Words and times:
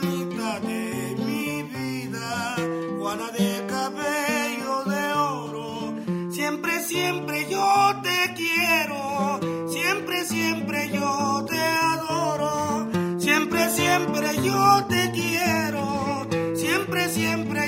De 0.00 1.14
mi 1.18 1.62
vida, 1.62 2.56
Juana 2.98 3.30
de 3.32 3.66
cabello 3.68 4.84
de 4.84 5.12
oro. 5.12 5.94
Siempre, 6.32 6.82
siempre 6.82 7.46
yo 7.50 8.00
te 8.02 8.32
quiero, 8.34 9.40
siempre, 9.68 10.24
siempre 10.24 10.88
yo 10.90 11.44
te 11.46 11.60
adoro. 11.60 12.88
Siempre, 13.18 13.70
siempre 13.70 14.36
yo 14.42 14.86
te 14.88 15.10
quiero, 15.12 16.26
siempre, 16.54 17.08
siempre 17.10 17.59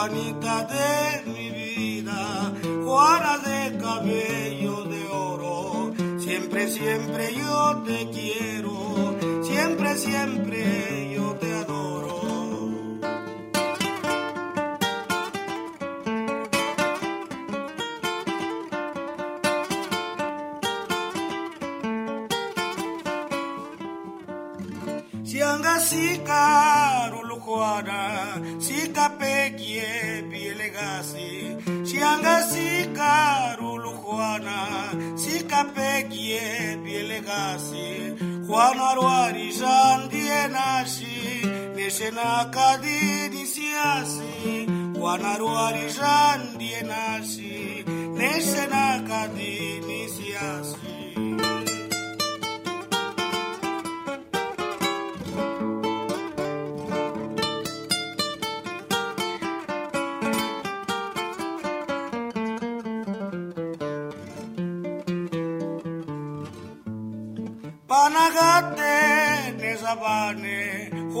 Juanita 0.00 0.64
de 0.64 1.30
mi 1.30 1.50
vida, 1.50 2.54
Juana 2.84 3.36
de 3.36 3.76
cabello 3.76 4.84
de 4.84 5.06
oro. 5.12 5.92
Siempre, 6.18 6.68
siempre 6.68 7.34
yo 7.34 7.82
te 7.84 8.08
quiero, 8.08 9.14
siempre, 9.42 9.98
siempre 9.98 11.12
yo 11.14 11.19
wanarwarisha 38.60 39.96
ndiye 40.06 40.48
nashi 40.48 41.46
neshena 41.76 42.44
kadini 42.50 43.46
siasi 43.46 44.66
wanarwarisha 45.00 46.36
ndiye 46.54 46.82
nashi 46.82 47.84
neshena 48.18 49.02
kadini 49.08 49.69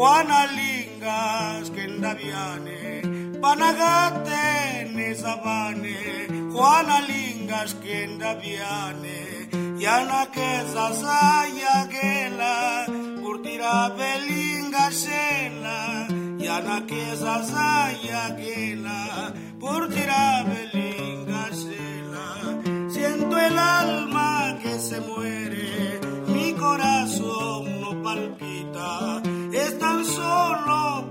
Juana 0.00 0.46
Lingas 0.56 1.70
kendaviane. 1.70 3.40
Panagate 3.40 4.88
nezabane, 4.94 6.52
Juana 6.52 7.00
Lingas 7.06 7.74
kendaviane. 7.82 9.48
Yana 9.78 10.26
que 10.30 10.64
zasaya 10.72 11.88
gela, 11.90 12.86
curtira 13.22 13.90
belinga 13.96 14.90
shela. 14.90 16.08
Yana 16.38 16.86
que 16.86 17.04
zasaya 17.16 18.36
gela, 18.38 19.32
curtira 19.58 20.44
belinga 20.48 21.44
shela. 21.60 22.90
Siento 22.90 23.38
el 23.38 23.58
alma 23.58 24.58
que 24.62 24.78
se 24.78 25.00
muere 25.00 26.00
mi 26.28 26.52
corazón 26.54 27.80
no 27.80 28.02
palpita, 28.02 29.22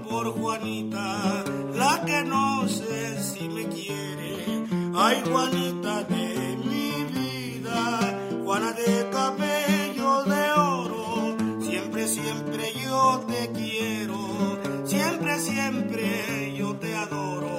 por 0.08 0.31
Juanita, 0.31 1.44
la 1.75 2.02
que 2.06 2.24
no 2.24 2.68
sé 2.68 3.22
si 3.22 3.47
me 3.50 3.68
quiere. 3.68 4.66
Ay, 4.96 5.22
Juanita 5.30 6.03
de 6.03 6.58
mi 6.70 7.03
vida, 7.14 8.18
Juana 8.44 8.72
de 8.74 9.09
cabello 9.12 10.24
de 10.24 10.52
oro, 10.52 11.38
siempre, 11.62 12.08
siempre 12.08 12.74
yo 12.84 13.24
te 13.28 13.52
quiero, 13.52 14.19
siempre, 14.86 15.40
siempre 15.40 16.56
yo 16.58 16.75
te 16.75 16.96
adoro, 16.96 17.59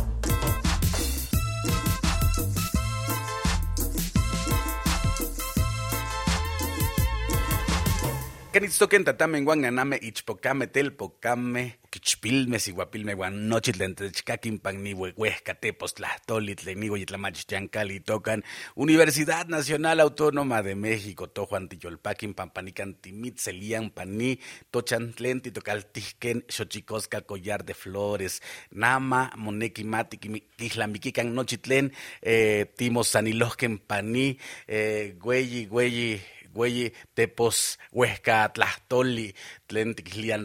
Kenitzoken 8.51 9.05
tatame 9.05 9.39
guanganame 9.47 9.95
ichpocame 10.01 10.67
telpocame 10.67 11.79
quichpilme 11.91 12.59
siguapilme 12.59 13.13
guanochitlen 13.15 13.93
techcaquin 13.95 14.57
pagni 14.59 14.91
huescatepos 14.91 15.93
tlahtoli 15.95 16.55
tlenigo 16.59 16.97
yitlamachtiancali 16.99 18.01
tocan 18.03 18.43
Universidad 18.75 19.47
Nacional 19.47 20.01
Autónoma 20.01 20.61
de 20.63 20.75
México 20.75 21.27
tojuan 21.27 21.69
tiyolpaquin 21.69 22.33
pampanican 22.33 22.95
timitzelian 23.01 23.89
pani 23.89 24.37
tochan 24.71 25.13
tlen 25.13 25.39
titocaltihken 25.41 26.43
xochicosca 26.49 27.21
collar 27.21 27.63
de 27.63 27.73
flores 27.73 28.41
nama 28.71 29.31
moneki 29.37 29.83
mati 29.83 30.17
quihlambiquican 30.17 31.33
nochitlen 31.35 31.93
eh, 32.21 32.67
timosanilohken 32.75 33.79
pani 33.79 34.37
eh, 34.67 35.15
güeyi 35.19 35.67
güeyi 35.71 36.21
güey 36.53 36.93
tepos 37.13 37.79
huesca 37.91 38.49
tlastoli 38.53 39.33
Tlen 39.71 39.95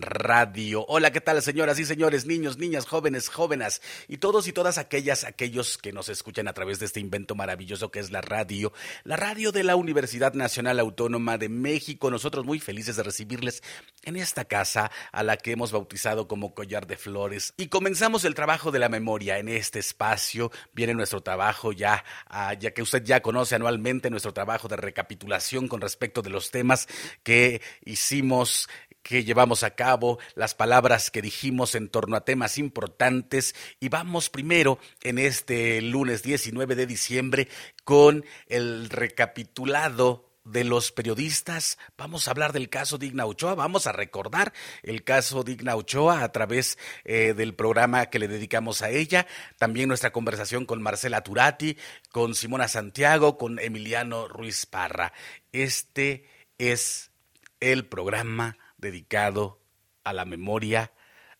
Radio. 0.02 0.86
Hola, 0.86 1.10
¿qué 1.10 1.20
tal, 1.20 1.42
señoras 1.42 1.80
y 1.80 1.84
señores, 1.84 2.26
niños, 2.26 2.58
niñas, 2.58 2.86
jóvenes, 2.86 3.28
jóvenes 3.28 3.82
y 4.06 4.18
todos 4.18 4.46
y 4.46 4.52
todas 4.52 4.78
aquellas, 4.78 5.24
aquellos 5.24 5.78
que 5.78 5.92
nos 5.92 6.08
escuchan 6.08 6.46
a 6.46 6.52
través 6.52 6.78
de 6.78 6.86
este 6.86 7.00
invento 7.00 7.34
maravilloso 7.34 7.90
que 7.90 7.98
es 7.98 8.12
la 8.12 8.20
radio, 8.20 8.72
la 9.02 9.16
radio 9.16 9.50
de 9.50 9.64
la 9.64 9.74
Universidad 9.74 10.34
Nacional 10.34 10.78
Autónoma 10.78 11.38
de 11.38 11.48
México. 11.48 12.08
Nosotros 12.08 12.44
muy 12.44 12.60
felices 12.60 12.94
de 12.94 13.02
recibirles 13.02 13.64
en 14.04 14.14
esta 14.14 14.44
casa 14.44 14.92
a 15.10 15.24
la 15.24 15.36
que 15.36 15.50
hemos 15.50 15.72
bautizado 15.72 16.28
como 16.28 16.54
Collar 16.54 16.86
de 16.86 16.96
Flores. 16.96 17.52
Y 17.56 17.66
comenzamos 17.66 18.24
el 18.24 18.36
trabajo 18.36 18.70
de 18.70 18.78
la 18.78 18.88
memoria 18.88 19.38
en 19.38 19.48
este 19.48 19.80
espacio. 19.80 20.52
Viene 20.72 20.94
nuestro 20.94 21.20
trabajo 21.20 21.72
ya, 21.72 22.04
ah, 22.28 22.54
ya 22.54 22.70
que 22.70 22.82
usted 22.82 23.02
ya 23.02 23.22
conoce 23.22 23.56
anualmente 23.56 24.08
nuestro 24.08 24.32
trabajo 24.32 24.68
de 24.68 24.76
recapitulación 24.76 25.66
con 25.66 25.80
respecto 25.80 26.22
de 26.22 26.30
los 26.30 26.52
temas 26.52 26.86
que 27.24 27.60
hicimos 27.84 28.68
que 29.06 29.22
llevamos 29.22 29.62
a 29.62 29.70
cabo, 29.70 30.18
las 30.34 30.56
palabras 30.56 31.12
que 31.12 31.22
dijimos 31.22 31.76
en 31.76 31.88
torno 31.88 32.16
a 32.16 32.24
temas 32.24 32.58
importantes 32.58 33.54
y 33.78 33.88
vamos 33.88 34.30
primero 34.30 34.80
en 35.04 35.20
este 35.20 35.80
lunes 35.80 36.24
19 36.24 36.74
de 36.74 36.86
diciembre 36.88 37.48
con 37.84 38.24
el 38.48 38.90
recapitulado 38.90 40.28
de 40.42 40.64
los 40.64 40.90
periodistas. 40.90 41.78
Vamos 41.96 42.26
a 42.26 42.32
hablar 42.32 42.52
del 42.52 42.68
caso 42.68 42.98
Digna 42.98 43.26
Ochoa, 43.26 43.54
vamos 43.54 43.86
a 43.86 43.92
recordar 43.92 44.52
el 44.82 45.04
caso 45.04 45.44
Digna 45.44 45.76
Ochoa 45.76 46.24
a 46.24 46.32
través 46.32 46.76
eh, 47.04 47.32
del 47.32 47.54
programa 47.54 48.06
que 48.06 48.18
le 48.18 48.26
dedicamos 48.26 48.82
a 48.82 48.90
ella, 48.90 49.28
también 49.56 49.86
nuestra 49.86 50.10
conversación 50.10 50.66
con 50.66 50.82
Marcela 50.82 51.22
Turati, 51.22 51.78
con 52.10 52.34
Simona 52.34 52.66
Santiago, 52.66 53.38
con 53.38 53.60
Emiliano 53.60 54.26
Ruiz 54.26 54.66
Parra. 54.66 55.12
Este 55.52 56.28
es 56.58 57.12
el 57.60 57.86
programa 57.86 58.58
dedicado 58.78 59.60
a 60.04 60.12
la 60.12 60.24
memoria, 60.24 60.92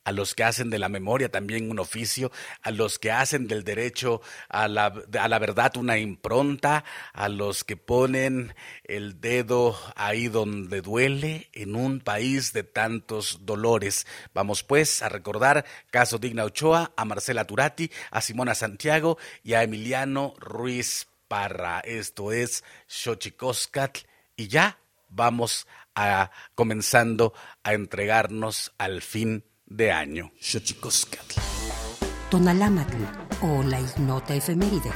a 0.07 0.13
los 0.13 0.35
que 0.35 0.45
hacen 0.45 0.69
de 0.69 0.79
la 0.79 0.87
memoria 0.87 1.29
también 1.29 1.69
un 1.69 1.79
oficio, 1.79 2.31
a 2.61 2.71
los 2.71 2.97
que 2.97 3.11
hacen 3.11 3.49
del 3.49 3.65
derecho 3.65 4.21
a 4.47 4.69
la, 4.69 4.93
a 5.19 5.27
la 5.27 5.37
verdad 5.37 5.75
una 5.75 5.97
impronta, 5.97 6.85
a 7.11 7.27
los 7.27 7.65
que 7.65 7.75
ponen 7.75 8.55
el 8.85 9.19
dedo 9.19 9.77
ahí 9.97 10.29
donde 10.29 10.81
duele 10.81 11.49
en 11.51 11.75
un 11.75 11.99
país 11.99 12.53
de 12.53 12.63
tantos 12.63 13.39
dolores. 13.41 14.07
Vamos 14.33 14.63
pues 14.63 15.03
a 15.03 15.09
recordar 15.09 15.65
caso 15.91 16.19
Digna 16.19 16.45
Ochoa, 16.45 16.93
a 16.95 17.03
Marcela 17.03 17.45
Turati, 17.45 17.91
a 18.09 18.21
Simona 18.21 18.55
Santiago 18.55 19.17
y 19.43 19.55
a 19.55 19.63
Emiliano 19.63 20.35
Ruiz 20.39 21.07
Parra. 21.27 21.81
Esto 21.81 22.31
es 22.31 22.63
Xochicoscatl 22.87 24.05
y 24.37 24.47
ya 24.47 24.79
vamos 25.09 25.67
a, 25.97 26.31
comenzando 26.53 27.33
a 27.63 27.73
entregarnos 27.73 28.71
al 28.77 29.01
fin 29.01 29.43
de 29.65 29.91
año. 29.91 30.31
Tonalámatl 32.29 33.03
o 33.41 33.63
la 33.63 33.81
ignota 33.81 34.35
efeméride. 34.35 34.91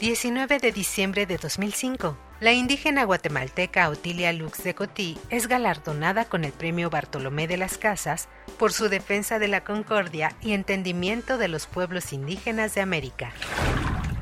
...19 0.00 0.60
de 0.60 0.70
diciembre 0.70 1.26
de 1.26 1.38
2005... 1.38 2.16
La 2.40 2.52
indígena 2.52 3.02
guatemalteca 3.02 3.88
Otilia 3.88 4.32
Lux 4.32 4.62
de 4.62 4.72
Cotí 4.72 5.18
es 5.28 5.48
galardonada 5.48 6.26
con 6.26 6.44
el 6.44 6.52
premio 6.52 6.88
Bartolomé 6.88 7.48
de 7.48 7.56
las 7.56 7.78
Casas 7.78 8.28
por 8.60 8.72
su 8.72 8.88
defensa 8.88 9.40
de 9.40 9.48
la 9.48 9.64
concordia 9.64 10.36
y 10.40 10.52
entendimiento 10.52 11.36
de 11.36 11.48
los 11.48 11.66
pueblos 11.66 12.12
indígenas 12.12 12.76
de 12.76 12.80
América. 12.80 13.32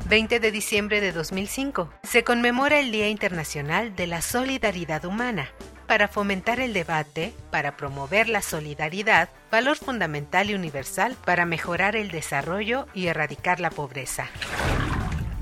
20 0.09 0.39
de 0.39 0.53
diciembre 0.53 1.01
de 1.01 1.11
2005 1.11 1.91
se 2.05 2.23
conmemora 2.23 2.79
el 2.79 2.93
Día 2.93 3.09
Internacional 3.09 3.97
de 3.97 4.07
la 4.07 4.23
Solidaridad 4.23 5.05
Humana 5.05 5.49
para 5.89 6.07
fomentar 6.07 6.61
el 6.61 6.73
debate, 6.73 7.35
para 7.51 7.77
promover 7.77 8.29
la 8.29 8.41
solidaridad, 8.41 9.29
valor 9.51 9.77
fundamental 9.77 10.49
y 10.49 10.55
universal 10.55 11.17
para 11.25 11.45
mejorar 11.45 11.97
el 11.97 12.13
desarrollo 12.13 12.87
y 12.95 13.09
erradicar 13.09 13.59
la 13.59 13.71
pobreza. 13.71 14.29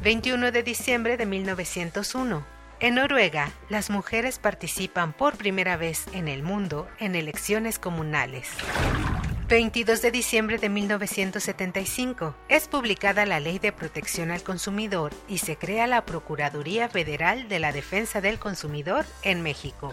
21 0.03 0.51
de 0.51 0.63
diciembre 0.63 1.19
de 1.19 1.27
1901 1.27 2.47
en 2.81 2.95
Noruega, 2.95 3.51
las 3.69 3.91
mujeres 3.91 4.39
participan 4.39 5.13
por 5.13 5.37
primera 5.37 5.77
vez 5.77 6.07
en 6.15 6.27
el 6.27 6.43
mundo 6.43 6.89
en 6.99 7.17
elecciones 7.17 7.79
comunales. 7.79 8.49
22 9.49 10.01
de 10.01 10.11
diciembre 10.11 10.57
de 10.57 10.71
1975 10.71 12.35
es 12.49 12.67
publicada 12.67 13.27
la 13.27 13.41
Ley 13.41 13.59
de 13.59 13.73
Protección 13.73 14.31
al 14.31 14.43
Consumidor 14.43 15.13
y 15.29 15.37
se 15.37 15.57
crea 15.57 15.87
la 15.87 16.07
Procuraduría 16.07 16.89
Federal 16.89 17.47
de 17.51 17.59
la 17.59 17.71
Defensa 17.71 18.23
del 18.23 18.39
Consumidor 18.39 19.05
en 19.23 19.43
México. 19.43 19.93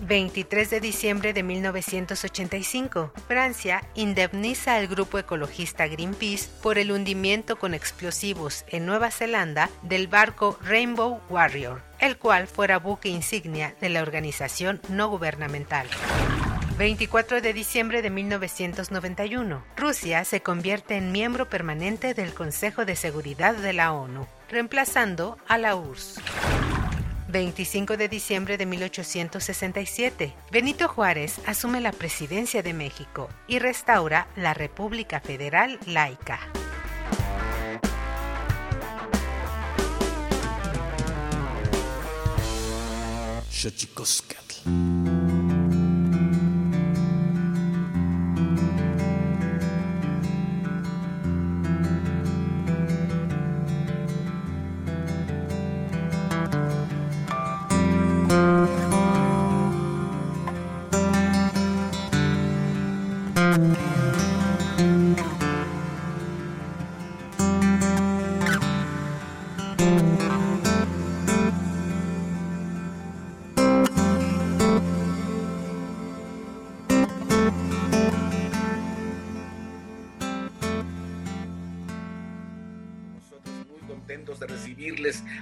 23 0.00 0.70
de 0.70 0.80
diciembre 0.80 1.32
de 1.32 1.44
1985, 1.44 3.12
Francia 3.28 3.84
indemniza 3.94 4.74
al 4.74 4.88
grupo 4.88 5.20
ecologista 5.20 5.86
Greenpeace 5.86 6.50
por 6.60 6.78
el 6.78 6.90
hundimiento 6.90 7.56
con 7.56 7.74
explosivos 7.74 8.64
en 8.66 8.86
Nueva 8.86 9.12
Zelanda 9.12 9.70
del 9.82 10.08
barco 10.08 10.58
Rainbow 10.60 11.20
Warrior, 11.30 11.80
el 12.00 12.18
cual 12.18 12.48
fuera 12.48 12.80
buque 12.80 13.08
insignia 13.08 13.76
de 13.80 13.88
la 13.88 14.02
organización 14.02 14.80
no 14.88 15.08
gubernamental. 15.08 15.86
24 16.82 17.40
de 17.40 17.52
diciembre 17.52 18.02
de 18.02 18.10
1991, 18.10 19.62
Rusia 19.76 20.24
se 20.24 20.40
convierte 20.40 20.96
en 20.96 21.12
miembro 21.12 21.48
permanente 21.48 22.12
del 22.12 22.34
Consejo 22.34 22.84
de 22.84 22.96
Seguridad 22.96 23.54
de 23.54 23.72
la 23.72 23.92
ONU, 23.92 24.26
reemplazando 24.48 25.38
a 25.46 25.58
la 25.58 25.76
URSS. 25.76 26.20
25 27.28 27.96
de 27.96 28.08
diciembre 28.08 28.58
de 28.58 28.66
1867, 28.66 30.34
Benito 30.50 30.88
Juárez 30.88 31.40
asume 31.46 31.80
la 31.80 31.92
presidencia 31.92 32.64
de 32.64 32.74
México 32.74 33.28
y 33.46 33.60
restaura 33.60 34.26
la 34.34 34.52
República 34.52 35.20
Federal 35.20 35.78
laica. 35.86 36.40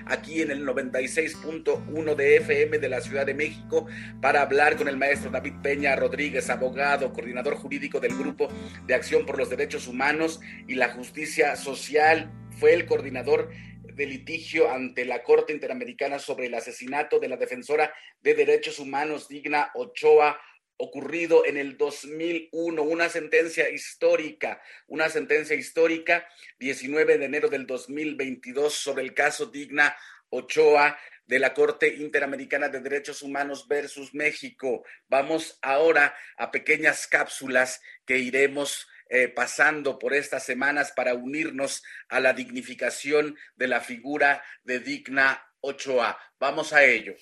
Aquí 0.07 0.43
en 0.43 0.51
el 0.51 0.67
96.1 0.67 2.15
de 2.15 2.37
FM 2.37 2.79
de 2.79 2.89
la 2.89 3.01
Ciudad 3.01 3.25
de 3.25 3.35
México 3.35 3.87
para 4.21 4.43
hablar 4.43 4.77
con 4.77 4.89
el 4.89 4.97
maestro 4.97 5.31
David 5.31 5.55
Peña 5.63 5.97
Rodríguez, 5.97 6.51
abogado, 6.51 7.13
coordinador 7.13 7.55
jurídico 7.57 8.01
del 8.01 8.17
Grupo 8.17 8.49
de 8.87 8.95
Acción 8.95 9.25
por 9.25 9.39
los 9.39 9.51
Derechos 9.51 9.89
Humanos 9.89 10.41
y 10.69 10.75
la 10.75 10.91
Justicia 10.91 11.57
Social. 11.57 12.31
Fue 12.59 12.75
el 12.75 12.87
coordinador 12.87 13.51
de 13.95 14.07
litigio 14.07 14.71
ante 14.71 15.05
la 15.05 15.23
Corte 15.23 15.53
Interamericana 15.53 16.19
sobre 16.19 16.47
el 16.47 16.55
asesinato 16.55 17.19
de 17.19 17.29
la 17.29 17.37
defensora 17.37 17.93
de 18.23 18.35
derechos 18.35 18.79
humanos 18.79 19.29
Digna 19.29 19.71
Ochoa 19.75 20.39
ocurrido 20.81 21.45
en 21.45 21.57
el 21.57 21.77
2001, 21.77 22.83
una 22.83 23.09
sentencia 23.09 23.69
histórica, 23.69 24.61
una 24.89 25.09
sentencia 25.09 25.55
histórica, 25.55 26.27
19 26.59 27.19
de 27.19 27.25
enero 27.25 27.49
del 27.49 27.67
2022, 27.67 28.75
sobre 28.75 29.05
el 29.05 29.15
caso 29.15 29.47
Digna 29.47 29.97
Ochoa 30.31 30.99
de 31.27 31.39
la 31.39 31.55
Corte 31.55 31.95
Interamericana 31.95 32.69
de 32.69 32.81
Derechos 32.81 33.23
Humanos 33.23 33.69
versus 33.69 34.15
México. 34.15 34.85
Vamos 35.09 35.59
ahora 35.63 36.15
a 36.37 36.51
pequeñas 36.51 37.07
cápsulas 37.07 37.81
que 38.05 38.19
iremos 38.19 38.89
eh, 39.09 39.29
pasando 39.29 39.99
por 39.99 40.15
estas 40.15 40.45
semanas 40.45 40.93
para 40.93 41.15
unirnos 41.15 41.83
a 42.09 42.21
la 42.21 42.33
dignificación 42.33 43.37
de 43.57 43.69
la 43.69 43.81
figura 43.81 44.43
de 44.65 44.81
Digna 44.81 45.47
Ochoa. 45.61 46.19
Vamos 46.39 46.73
a 46.73 46.85
ello. 46.85 47.15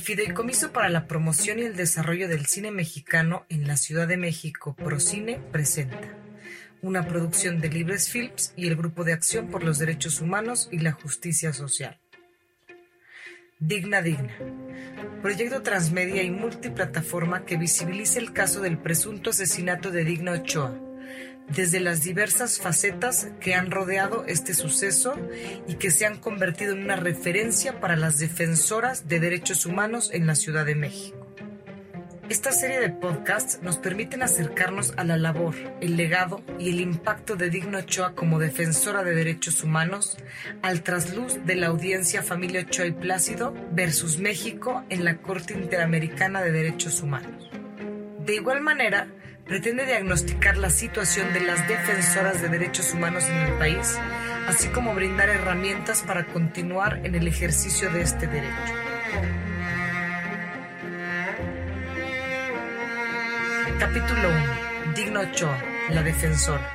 El 0.00 0.06
Fideicomiso 0.06 0.72
para 0.72 0.88
la 0.88 1.06
Promoción 1.06 1.58
y 1.58 1.62
el 1.64 1.76
Desarrollo 1.76 2.26
del 2.26 2.46
Cine 2.46 2.70
Mexicano 2.70 3.44
en 3.50 3.68
la 3.68 3.76
Ciudad 3.76 4.08
de 4.08 4.16
México, 4.16 4.74
Procine, 4.74 5.38
presenta 5.52 6.16
una 6.80 7.06
producción 7.06 7.60
de 7.60 7.68
Libres 7.68 8.08
Films 8.08 8.54
y 8.56 8.66
el 8.68 8.76
Grupo 8.76 9.04
de 9.04 9.12
Acción 9.12 9.48
por 9.48 9.62
los 9.62 9.78
Derechos 9.78 10.22
Humanos 10.22 10.70
y 10.72 10.78
la 10.78 10.92
Justicia 10.92 11.52
Social. 11.52 12.00
Digna 13.58 14.00
Digna. 14.00 14.34
Proyecto 15.20 15.60
transmedia 15.60 16.22
y 16.22 16.30
multiplataforma 16.30 17.44
que 17.44 17.58
visibilice 17.58 18.20
el 18.20 18.32
caso 18.32 18.62
del 18.62 18.78
presunto 18.78 19.28
asesinato 19.28 19.90
de 19.90 20.06
Digna 20.06 20.32
Ochoa, 20.32 20.80
desde 21.54 21.80
las 21.80 22.02
diversas 22.02 22.58
facetas 22.58 23.28
que 23.40 23.54
han 23.54 23.70
rodeado 23.70 24.24
este 24.26 24.54
suceso 24.54 25.14
y 25.66 25.74
que 25.74 25.90
se 25.90 26.06
han 26.06 26.18
convertido 26.18 26.72
en 26.72 26.84
una 26.84 26.96
referencia 26.96 27.80
para 27.80 27.96
las 27.96 28.18
defensoras 28.18 29.08
de 29.08 29.20
derechos 29.20 29.66
humanos 29.66 30.10
en 30.12 30.26
la 30.26 30.34
Ciudad 30.34 30.64
de 30.64 30.74
México. 30.74 31.20
Esta 32.30 32.52
serie 32.52 32.78
de 32.78 32.90
podcasts 32.90 33.58
nos 33.60 33.78
permiten 33.78 34.22
acercarnos 34.22 34.94
a 34.96 35.02
la 35.02 35.16
labor, 35.16 35.56
el 35.80 35.96
legado 35.96 36.44
y 36.60 36.68
el 36.68 36.78
impacto 36.78 37.34
de 37.34 37.50
Digno 37.50 37.78
Ochoa 37.78 38.14
como 38.14 38.38
defensora 38.38 39.02
de 39.02 39.16
derechos 39.16 39.64
humanos 39.64 40.16
al 40.62 40.84
trasluz 40.84 41.44
de 41.44 41.56
la 41.56 41.66
audiencia 41.66 42.22
Familia 42.22 42.60
Ochoa 42.60 42.86
y 42.86 42.92
Plácido 42.92 43.52
versus 43.72 44.20
México 44.20 44.84
en 44.90 45.04
la 45.04 45.16
Corte 45.16 45.54
Interamericana 45.54 46.40
de 46.40 46.52
Derechos 46.52 47.02
Humanos. 47.02 47.50
De 48.24 48.36
igual 48.36 48.60
manera, 48.60 49.08
pretende 49.50 49.84
diagnosticar 49.84 50.56
la 50.56 50.70
situación 50.70 51.32
de 51.32 51.40
las 51.40 51.66
defensoras 51.66 52.40
de 52.40 52.48
derechos 52.50 52.94
humanos 52.94 53.24
en 53.28 53.36
el 53.36 53.52
país, 53.54 53.98
así 54.46 54.68
como 54.68 54.94
brindar 54.94 55.28
herramientas 55.28 56.04
para 56.04 56.24
continuar 56.26 57.04
en 57.04 57.16
el 57.16 57.26
ejercicio 57.26 57.90
de 57.90 58.02
este 58.02 58.28
derecho. 58.28 58.54
Capítulo 63.80 64.28
1. 64.28 64.94
Digno 64.94 65.20
Ochoa, 65.22 65.60
la 65.88 66.04
defensora. 66.04 66.72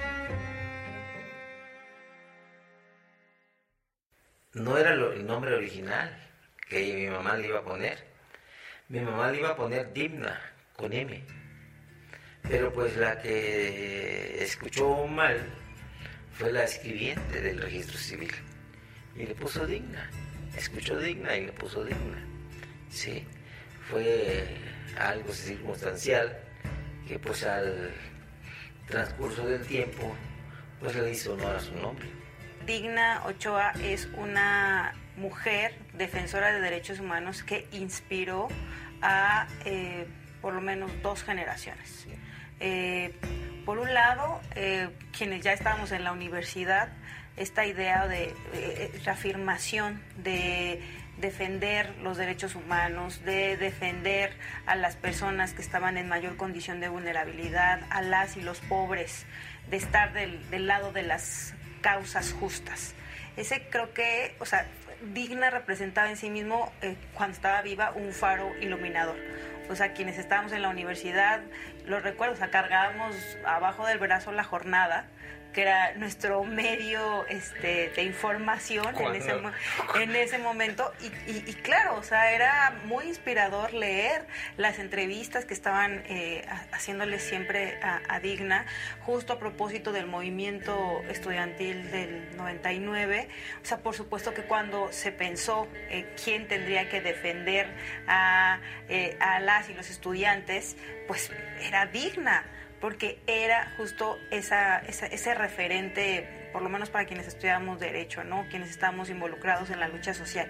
No 4.52 4.78
era 4.78 4.92
el 4.92 5.26
nombre 5.26 5.56
original 5.56 6.14
que 6.68 6.94
mi 6.94 7.08
mamá 7.08 7.38
le 7.38 7.48
iba 7.48 7.60
a 7.60 7.64
poner. 7.64 8.06
Mi 8.90 9.00
mamá 9.00 9.32
le 9.32 9.40
iba 9.40 9.52
a 9.52 9.56
poner 9.56 9.94
Digna, 9.94 10.38
con 10.76 10.92
M. 10.92 11.24
Pero 12.50 12.72
pues 12.72 12.96
la 12.98 13.20
que 13.22 14.44
escuchó 14.44 15.08
mal 15.08 15.38
fue 16.34 16.52
la 16.52 16.64
escribiente 16.64 17.42
del 17.42 17.62
registro 17.62 17.98
civil. 17.98 18.32
Y 19.16 19.26
le 19.26 19.36
puso 19.36 19.66
Digna. 19.66 20.10
Escuchó 20.56 21.00
Digna 21.00 21.36
y 21.36 21.48
le 21.48 21.54
puso 21.54 21.84
Digna. 21.84 22.24
Sí, 22.90 23.26
fue 23.90 24.46
algo 24.98 25.32
circunstancial 25.34 26.38
que 27.08 27.20
pues 27.20 27.44
al 27.44 27.92
transcurso 28.88 29.46
del 29.46 29.66
tiempo 29.66 30.16
pues 30.80 30.96
le 30.96 31.12
hizo 31.12 31.34
honor 31.34 31.56
a 31.56 31.60
su 31.60 31.74
nombre. 31.76 32.08
Digna 32.66 33.24
Ochoa 33.26 33.72
es 33.84 34.08
una 34.18 34.94
mujer 35.18 35.76
defensora 35.94 36.52
de 36.52 36.62
derechos 36.62 37.00
humanos 37.00 37.44
que 37.44 37.68
inspiró 37.72 38.48
a 39.02 39.48
eh, 39.66 40.06
por 40.42 40.54
lo 40.54 40.62
menos 40.62 40.92
dos 41.02 41.24
generaciones. 41.24 42.08
Eh, 42.60 43.14
por 43.66 43.80
un 43.80 43.94
lado, 43.94 44.42
eh, 44.56 44.90
quienes 45.18 45.44
ya 45.44 45.54
estábamos 45.54 45.92
en 45.92 46.04
la 46.04 46.12
universidad, 46.12 46.90
esta 47.36 47.66
idea 47.66 48.08
de 48.08 48.34
reafirmación 49.04 50.02
de 50.18 50.82
defender 51.18 51.96
los 52.02 52.18
derechos 52.18 52.56
humanos, 52.56 53.24
de 53.24 53.58
defender 53.58 54.34
a 54.66 54.76
las 54.76 54.96
personas 54.96 55.54
que 55.54 55.62
estaban 55.62 55.98
en 55.98 56.08
mayor 56.08 56.36
condición 56.36 56.80
de 56.80 56.90
vulnerabilidad, 56.90 57.82
a 57.90 58.02
las 58.02 58.38
y 58.38 58.42
los 58.42 58.60
pobres, 58.62 59.26
de 59.70 59.78
estar 59.78 60.14
del, 60.14 60.68
lado 60.68 60.92
de 60.92 61.04
las 61.04 61.54
causas 61.82 62.34
justas. 62.34 62.94
Ese 63.38 63.68
creo 63.70 63.94
que, 63.94 64.36
o 64.40 64.46
sea, 64.46 64.66
Digna 65.14 65.50
representaba 65.50 66.10
en 66.10 66.18
sí 66.18 66.30
mismo, 66.30 66.72
eh, 66.82 66.96
cuando 67.14 67.36
estaba 67.36 67.62
viva, 67.62 67.92
un 67.92 68.12
faro 68.14 68.52
iluminador. 68.62 69.18
O 69.70 69.76
sea, 69.76 69.94
quienes 69.94 70.18
estábamos 70.18 70.52
en 70.52 70.62
la 70.62 70.70
universidad, 70.70 71.42
los 71.86 72.04
recuerdo, 72.04 72.36
o 72.36 72.38
sea, 72.38 72.52
cargábamos 72.52 73.16
abajo 73.46 73.86
del 73.88 73.98
brazo 73.98 74.32
la 74.32 74.44
jornada 74.44 75.08
que 75.56 75.62
era 75.62 75.94
nuestro 75.94 76.44
medio 76.44 77.26
este, 77.28 77.90
de 77.96 78.04
información 78.04 78.94
en 79.00 79.16
ese, 79.16 79.32
en 80.02 80.14
ese, 80.14 80.38
momento. 80.38 80.92
Y, 81.00 81.54
claro, 81.54 81.96
o 81.96 82.04
sea, 82.04 82.34
era 82.34 82.82
muy 82.84 83.06
inspirador 83.06 83.74
leer 83.74 84.28
las 84.58 84.80
entrevistas 84.80 85.46
que 85.46 85.54
estaban 85.54 86.04
eh, 86.08 86.46
haciéndole 86.74 87.20
siempre 87.20 87.80
a, 87.82 88.20
Digna, 88.20 88.66
justo 89.06 89.32
a 89.32 89.40
propósito 89.40 89.94
del 89.94 90.08
movimiento 90.08 91.02
estudiantil 91.08 91.90
del 91.90 92.36
99. 92.36 93.30
O 93.64 93.66
sea, 93.66 93.78
por 93.78 93.96
supuesto 93.96 94.34
que 94.34 94.42
cuando 94.42 94.92
se 94.92 95.14
pensó 95.14 95.70
eh, 95.90 96.14
quién 96.22 96.50
tendría 96.50 96.90
que 96.90 97.00
defender 97.00 97.68
a, 98.08 98.60
eh, 98.90 99.16
a 99.22 99.40
las 99.40 99.70
y 99.70 99.74
los 99.74 99.90
estudiantes, 99.90 100.76
pues 101.08 101.32
era 101.62 101.86
Digna 101.86 102.44
porque 102.86 103.18
era 103.26 103.74
justo 103.78 104.20
ese 104.30 105.34
referente, 105.34 106.50
por 106.54 106.62
lo 106.62 106.70
menos 106.70 106.92
para 106.92 107.06
quienes 107.06 107.26
estudiamos 107.26 107.80
derecho, 107.80 108.24
¿no? 108.24 108.46
quienes 108.52 108.70
estamos 108.70 109.10
involucrados 109.10 109.72
en 109.72 109.80
la 109.80 109.88
lucha 109.88 110.14
social. 110.14 110.48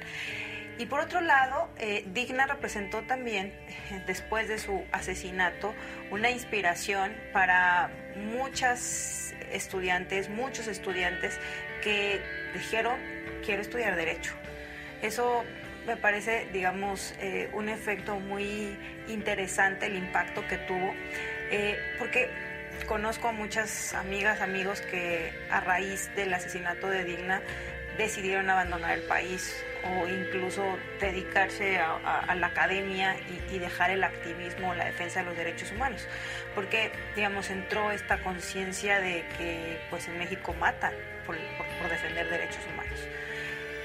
Y 0.78 0.86
por 0.86 1.00
otro 1.00 1.22
lado, 1.22 1.70
eh, 1.78 2.04
Digna 2.08 2.46
representó 2.46 3.04
también, 3.04 3.54
después 4.06 4.50
de 4.50 4.58
su 4.58 4.84
asesinato, 4.92 5.74
una 6.12 6.30
inspiración 6.30 7.16
para 7.32 7.90
muchas 8.18 9.34
estudiantes, 9.54 10.28
muchos 10.28 10.68
estudiantes 10.68 11.40
que 11.82 12.20
dijeron, 12.54 13.00
quiero 13.46 13.62
estudiar 13.62 13.96
derecho. 13.96 14.34
Eso 15.02 15.46
me 15.88 15.96
parece, 15.96 16.50
digamos, 16.52 17.14
eh, 17.22 17.50
un 17.54 17.70
efecto 17.70 18.20
muy 18.20 18.78
interesante, 19.08 19.86
el 19.86 19.96
impacto 19.96 20.46
que 20.50 20.58
tuvo. 20.58 20.94
Eh, 21.58 21.80
porque 21.98 22.30
conozco 22.86 23.30
a 23.30 23.32
muchas 23.32 23.94
amigas, 23.94 24.42
amigos 24.42 24.82
que 24.82 25.32
a 25.50 25.62
raíz 25.62 26.14
del 26.14 26.34
asesinato 26.34 26.90
de 26.90 27.06
Digna 27.06 27.42
decidieron 27.98 28.50
abandonar 28.50 28.98
el 28.98 29.04
país 29.04 29.64
o 29.86 30.06
incluso 30.06 30.78
dedicarse 31.00 31.80
a, 31.80 32.36
la 32.36 32.48
academia 32.48 33.16
y, 33.50 33.58
dejar 33.58 33.92
el 33.92 34.04
activismo, 34.04 34.76
la 34.76 34.84
defensa 34.84 35.22
de 35.22 35.28
los 35.28 35.38
derechos 35.38 35.72
humanos, 35.72 36.06
porque 36.56 36.92
digamos 37.16 37.50
entró 37.50 37.90
esta 37.92 38.22
conciencia 38.22 39.00
de 39.00 39.26
que 39.38 39.80
pues 39.90 40.10
en 40.10 40.18
México 40.18 40.54
matan 40.60 40.94
por, 41.26 41.38
defender 41.90 42.30
derechos 42.30 42.66
humanos 42.74 43.00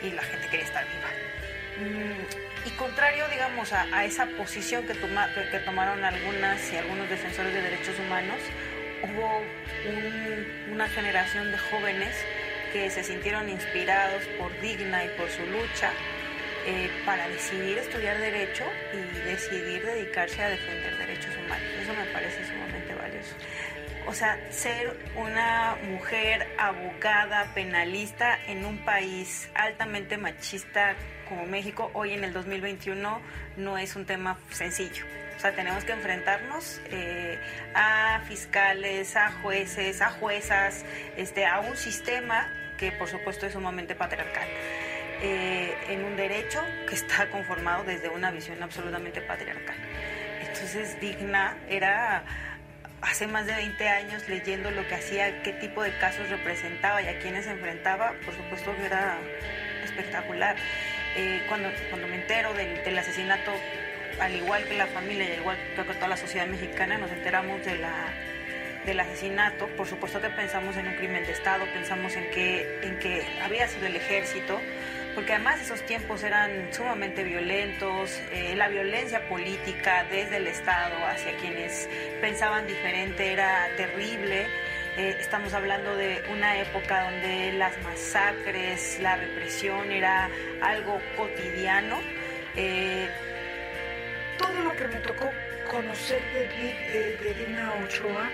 y 0.03 0.11
la 0.11 0.23
gente 0.23 0.49
quería 0.49 0.67
estar 0.67 0.85
viva. 0.85 1.09
Mm, 1.81 2.69
y 2.69 2.71
contrario, 2.73 3.27
digamos, 3.29 3.73
a, 3.73 4.05
esa 4.05 4.27
posición 4.37 4.87
que, 4.87 4.95
tomaron 4.95 6.05
algunas 6.05 6.73
y 6.73 6.77
algunos 6.77 7.09
defensores 7.09 7.55
de 7.55 7.63
derechos 7.63 7.99
humanos, 7.99 8.37
hubo 9.03 9.43
una 10.71 10.87
generación 10.89 11.51
de 11.51 11.59
jóvenes 11.59 12.15
que 12.73 12.91
se 12.91 13.03
sintieron 13.03 13.49
inspirados 13.49 14.23
por 14.39 14.53
Digna 14.61 15.05
y 15.05 15.09
por 15.17 15.31
su 15.31 15.45
lucha 15.47 15.91
eh, 16.67 16.91
para 17.07 17.27
decidir 17.29 17.79
estudiar 17.79 18.19
derecho 18.19 18.65
y 18.93 19.19
decidir 19.27 19.85
dedicarse 19.85 20.43
a 20.43 20.51
defender 20.51 20.99
derechos 20.99 21.35
humanos. 21.37 21.67
Eso 21.83 21.95
me 21.95 22.05
parece 22.13 22.45
sumamente 22.45 22.95
valioso. 22.95 23.35
O 24.07 24.13
sea, 24.13 24.39
ser 24.51 24.99
una 25.17 25.77
mujer 25.83 26.47
abogada, 26.59 27.53
penalista 27.55 28.39
en 28.47 28.65
un 28.65 28.79
país 28.85 29.51
altamente 29.55 30.17
machista 30.19 30.95
como 31.31 31.47
México 31.47 31.91
hoy 31.95 32.13
en 32.13 32.25
el 32.25 32.33
2021 32.35 33.21
no 33.57 33.79
es 33.79 33.97
un 33.97 34.05
tema 34.05 34.37
sencillo. 34.51 35.05
O 35.37 35.41
sea, 35.41 35.55
tenemos 35.55 35.85
que 35.85 35.93
enfrentarnos 35.93 36.83
eh, 36.87 37.39
a 37.75 38.21
fiscales, 38.27 39.17
a 39.17 39.31
jueces, 39.41 40.03
a 40.03 40.11
juezas, 40.11 40.85
este, 41.17 41.47
a 41.47 41.61
un 41.61 41.77
sistema 41.77 42.53
que 42.77 42.93
por 42.93 43.09
supuesto 43.09 43.47
es 43.47 43.55
sumamente 43.55 43.95
patriarcal. 43.95 44.49
Eh, 45.23 45.75
en 45.89 46.05
un 46.05 46.17
derecho 46.17 46.63
que 46.89 46.97
está 46.97 47.31
conformado 47.31 47.85
desde 47.85 48.09
una 48.09 48.31
visión 48.33 48.63
absolutamente 48.63 49.23
patriarcal. 49.23 49.77
Entonces, 50.41 51.01
Digna 51.01 51.57
era 51.69 52.25
hace 53.03 53.27
más 53.29 53.47
de 53.47 53.55
20 53.55 53.89
años 53.89 54.29
leyendo 54.29 54.71
lo 54.73 54.87
que 54.89 54.97
hacía, 54.97 55.43
qué 55.43 55.53
tipo 55.53 55.83
de 55.83 55.97
casos 55.99 56.29
representaba 56.29 57.01
y 57.03 57.09
a 57.09 57.19
quiénes 57.21 57.47
enfrentaba, 57.47 58.15
por 58.25 58.35
supuesto 58.35 58.75
que 58.77 58.87
era 58.87 59.17
espectacular. 59.85 60.57
Eh, 61.17 61.43
cuando, 61.49 61.71
cuando 61.89 62.07
me 62.07 62.17
entero 62.17 62.55
del, 62.55 62.99
asesinato, 62.99 63.53
al 64.21 64.35
igual 64.35 64.65
que 64.65 64.75
la 64.75 64.87
familia 64.87 65.29
y 65.29 65.33
al 65.33 65.39
igual 65.39 65.59
que 65.75 65.83
toda 65.95 66.09
la 66.09 66.17
sociedad 66.17 66.47
mexicana, 66.47 66.99
nos 66.99 67.11
enteramos 67.11 67.65
de 67.65 67.79
la, 67.79 68.13
del 68.87 69.01
asesinato, 69.01 69.67
por 69.77 69.87
supuesto 69.87 70.21
que 70.21 70.31
pensamos 70.31 70.77
en 70.77 70.89
un 70.89 70.95
crimen 70.95 71.25
de 71.27 71.33
Estado, 71.33 71.65
pensamos 71.73 72.15
en 72.17 72.31
que, 72.31 72.81
en 72.83 72.99
que 72.99 73.27
había 73.43 73.67
sido 73.67 73.87
el 73.87 73.97
ejército, 73.97 74.61
porque 75.15 75.35
además 75.35 75.61
esos 75.61 75.83
tiempos 75.83 76.23
eran 76.23 76.73
sumamente 76.73 77.25
violentos, 77.25 78.21
eh, 78.33 78.55
la 78.57 78.69
violencia 78.69 79.29
política 79.29 80.07
desde 80.09 80.37
el 80.37 80.47
Estado 80.47 80.95
hacia 81.07 81.37
quienes 81.37 81.89
pensaban 82.21 82.67
diferente 82.67 83.33
era 83.33 83.69
terrible. 83.77 84.47
Eh, 84.97 85.17
estamos 85.21 85.55
hablando 85.55 85.95
de 85.95 86.21
una 86.33 86.59
época 86.59 87.05
donde 87.05 87.53
las 87.53 87.81
masacres, 87.83 88.99
la 89.01 89.17
represión 89.17 89.93
era 89.93 90.29
algo 90.61 91.01
cotidiano. 91.17 92.01
Eh, 92.57 93.09
todo 94.37 94.53
lo 94.65 94.75
que 94.75 94.89
me 94.89 94.97
tocó 94.97 95.31
conocer 95.71 96.21
de, 96.33 97.19
de, 97.23 97.35
Dina 97.35 97.73
Ochoa 97.85 98.29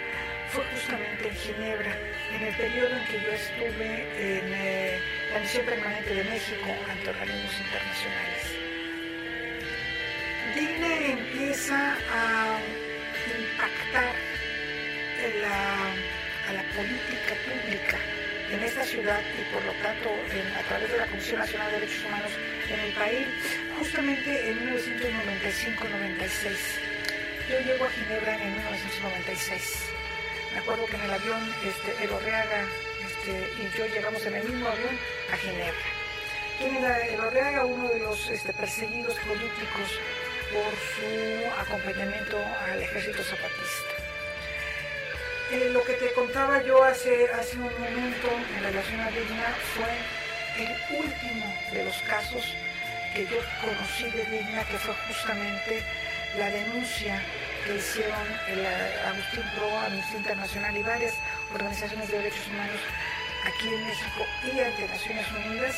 fue 0.48 0.64
justamente 0.72 1.28
en 1.28 1.34
Ginebra, 1.34 1.94
en 2.34 2.42
el 2.44 2.56
periodo 2.56 2.96
en 2.96 3.04
que 3.04 3.20
yo 3.20 3.32
estuve 3.32 4.38
en 4.38 4.54
eh, 4.54 5.00
la 5.34 5.40
Misión 5.40 5.66
Permanente 5.66 6.14
de 6.14 6.24
México 6.24 6.70
ante 6.90 7.10
organismos 7.10 7.60
internacionales. 7.60 8.54
Dina 10.54 10.96
empieza 11.04 11.96
a 12.10 12.58
impactar 13.38 14.14
a 16.48 16.52
la 16.52 16.62
política 16.74 17.34
pública 17.44 17.98
en 18.50 18.62
esta 18.62 18.84
ciudad 18.84 19.20
y 19.34 19.42
por 19.52 19.64
lo 19.64 19.72
tanto 19.82 20.08
a 20.10 20.62
través 20.68 20.92
de 20.92 20.98
la 20.98 21.06
Comisión 21.06 21.40
Nacional 21.40 21.72
de 21.72 21.80
Derechos 21.80 22.04
Humanos 22.04 22.30
en 22.70 22.80
el 22.80 22.92
país, 22.92 23.26
justamente 23.78 24.50
en 24.50 24.58
1995-96. 24.80 26.56
Yo 27.48 27.60
llego 27.60 27.84
a 27.84 27.90
Ginebra 27.90 28.42
en 28.42 28.52
1996. 28.52 29.84
Me 30.52 30.58
acuerdo 30.58 30.84
que 30.86 30.96
en 30.96 31.02
el 31.02 31.12
avión 31.12 31.54
este, 31.64 31.92
el 32.04 32.10
este, 32.10 33.62
y 33.62 33.78
yo 33.78 33.86
llegamos 33.86 34.26
en 34.26 34.34
el 34.36 34.44
mismo 34.44 34.68
avión 34.68 34.98
a 35.32 35.36
Ginebra. 35.36 35.86
¿Quién 36.58 36.76
era 36.76 37.06
el 37.06 37.20
Orreaga? 37.20 37.64
Uno 37.66 37.88
de 37.88 37.98
los 37.98 38.30
este, 38.30 38.52
perseguidos 38.52 39.16
políticos 39.26 40.00
por 40.52 40.72
su 40.94 41.10
acompañamiento 41.60 42.38
al 42.64 42.82
ejército 42.82 43.22
zapatista. 43.22 43.95
Eh, 45.52 45.70
lo 45.72 45.84
que 45.84 45.92
te 45.92 46.12
contaba 46.12 46.60
yo 46.62 46.82
hace, 46.82 47.30
hace 47.30 47.56
un 47.56 47.64
momento 47.64 48.28
en 48.56 48.64
relación 48.64 49.00
a 49.00 49.10
Digna 49.10 49.54
fue 49.76 50.64
el 50.64 51.04
último 51.04 51.54
de 51.70 51.84
los 51.84 51.96
casos 51.98 52.52
que 53.14 53.26
yo 53.26 53.38
conocí 53.62 54.10
de 54.10 54.24
Digna, 54.24 54.64
que 54.64 54.76
fue 54.76 54.92
justamente 55.06 55.82
la 56.36 56.50
denuncia 56.50 57.22
que 57.64 57.76
hicieron 57.76 58.26
el 58.48 58.58
eh, 58.58 59.00
Agustín 59.06 59.44
Pro, 59.54 59.78
Amnistía 59.78 60.18
Internacional 60.18 60.76
y 60.76 60.82
varias 60.82 61.14
organizaciones 61.54 62.10
de 62.10 62.18
derechos 62.18 62.46
humanos 62.48 62.80
aquí 63.46 63.68
en 63.68 63.86
México 63.86 64.26
y 64.52 64.60
ante 64.60 64.88
Naciones 64.88 65.26
Unidas 65.30 65.76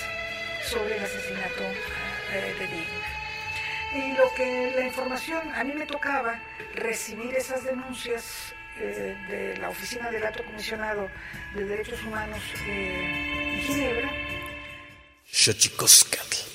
sobre 0.65 0.97
el 0.97 1.05
asesinato 1.05 1.63
eh, 2.33 2.55
de 2.59 2.67
Digna. 2.69 3.19
Y 3.95 4.17
lo 4.17 4.33
que 4.33 4.73
la 4.75 4.87
información, 4.87 5.55
a 5.55 5.63
mí 5.63 5.75
me 5.75 5.85
tocaba 5.85 6.41
recibir 6.75 7.35
esas 7.35 7.65
denuncias 7.65 8.55
eh, 8.81 9.17
de 9.29 9.57
la 9.59 9.71
Oficina 9.71 10.11
del 10.11 10.25
Alto 10.25 10.45
Comisionado 10.45 11.09
de 11.55 11.65
Derechos 11.65 12.03
Humanos 12.05 12.41
en 12.67 13.61
Ginebra 13.61 14.11